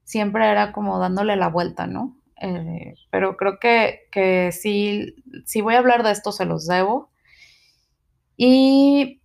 siempre 0.04 0.50
era 0.50 0.72
como 0.72 0.98
dándole 0.98 1.36
la 1.36 1.48
vuelta, 1.48 1.86
¿no? 1.86 2.16
Eh, 2.40 2.94
pero 3.10 3.36
creo 3.36 3.58
que, 3.60 4.00
que 4.10 4.52
sí, 4.52 5.14
si 5.44 5.60
voy 5.60 5.74
a 5.74 5.78
hablar 5.78 6.02
de 6.02 6.10
esto, 6.10 6.32
se 6.32 6.44
los 6.44 6.66
debo. 6.66 7.10
Y 8.36 9.22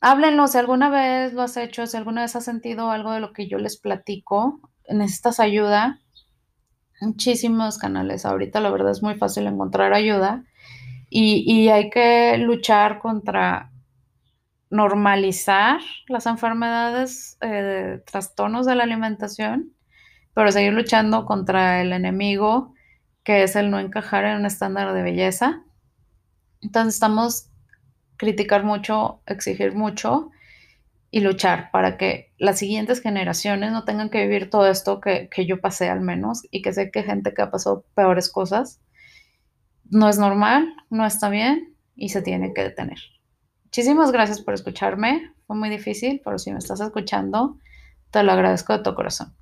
háblenlo, 0.00 0.48
si 0.48 0.58
alguna 0.58 0.90
vez 0.90 1.32
lo 1.32 1.42
has 1.42 1.56
hecho, 1.56 1.86
si 1.86 1.96
alguna 1.96 2.22
vez 2.22 2.36
has 2.36 2.44
sentido 2.44 2.90
algo 2.90 3.12
de 3.12 3.20
lo 3.20 3.32
que 3.32 3.48
yo 3.48 3.58
les 3.58 3.78
platico, 3.78 4.60
necesitas 4.88 5.40
ayuda, 5.40 6.00
muchísimos 7.00 7.78
canales. 7.78 8.26
Ahorita 8.26 8.60
la 8.60 8.70
verdad 8.70 8.90
es 8.90 9.02
muy 9.02 9.14
fácil 9.14 9.46
encontrar 9.46 9.94
ayuda 9.94 10.44
y, 11.16 11.68
hay 11.68 11.90
que 11.90 12.38
luchar 12.38 12.98
contra 12.98 13.70
normalizar 14.70 15.80
las 16.08 16.26
enfermedades, 16.26 17.38
eh, 17.40 18.02
trastornos 18.04 18.66
de 18.66 18.74
la 18.74 18.82
alimentación 18.82 19.74
pero 20.34 20.50
seguir 20.50 20.72
luchando 20.72 21.24
contra 21.24 21.80
el 21.80 21.92
enemigo, 21.92 22.74
que 23.22 23.44
es 23.44 23.56
el 23.56 23.70
no 23.70 23.78
encajar 23.78 24.24
en 24.24 24.38
un 24.38 24.46
estándar 24.46 24.92
de 24.92 25.02
belleza. 25.02 25.62
Entonces 26.60 26.94
estamos 26.94 27.50
criticar 28.16 28.64
mucho, 28.64 29.22
exigir 29.26 29.74
mucho 29.74 30.30
y 31.10 31.20
luchar 31.20 31.70
para 31.70 31.96
que 31.96 32.32
las 32.38 32.58
siguientes 32.58 33.00
generaciones 33.00 33.70
no 33.72 33.84
tengan 33.84 34.10
que 34.10 34.22
vivir 34.22 34.50
todo 34.50 34.66
esto 34.66 35.00
que, 35.00 35.28
que 35.30 35.46
yo 35.46 35.60
pasé 35.60 35.88
al 35.88 36.00
menos 36.00 36.42
y 36.50 36.62
que 36.62 36.72
sé 36.72 36.90
que 36.90 37.02
gente 37.04 37.32
que 37.32 37.42
ha 37.42 37.50
pasado 37.50 37.84
peores 37.94 38.30
cosas 38.30 38.80
no 39.90 40.08
es 40.08 40.18
normal, 40.18 40.74
no 40.90 41.06
está 41.06 41.28
bien 41.28 41.74
y 41.96 42.08
se 42.10 42.22
tiene 42.22 42.52
que 42.54 42.62
detener. 42.62 42.98
Muchísimas 43.64 44.12
gracias 44.12 44.40
por 44.40 44.54
escucharme. 44.54 45.32
Fue 45.46 45.56
muy 45.56 45.68
difícil, 45.68 46.20
pero 46.24 46.38
si 46.38 46.52
me 46.52 46.58
estás 46.58 46.80
escuchando, 46.80 47.58
te 48.10 48.22
lo 48.22 48.32
agradezco 48.32 48.72
de 48.72 48.82
todo 48.82 48.94
corazón. 48.94 49.34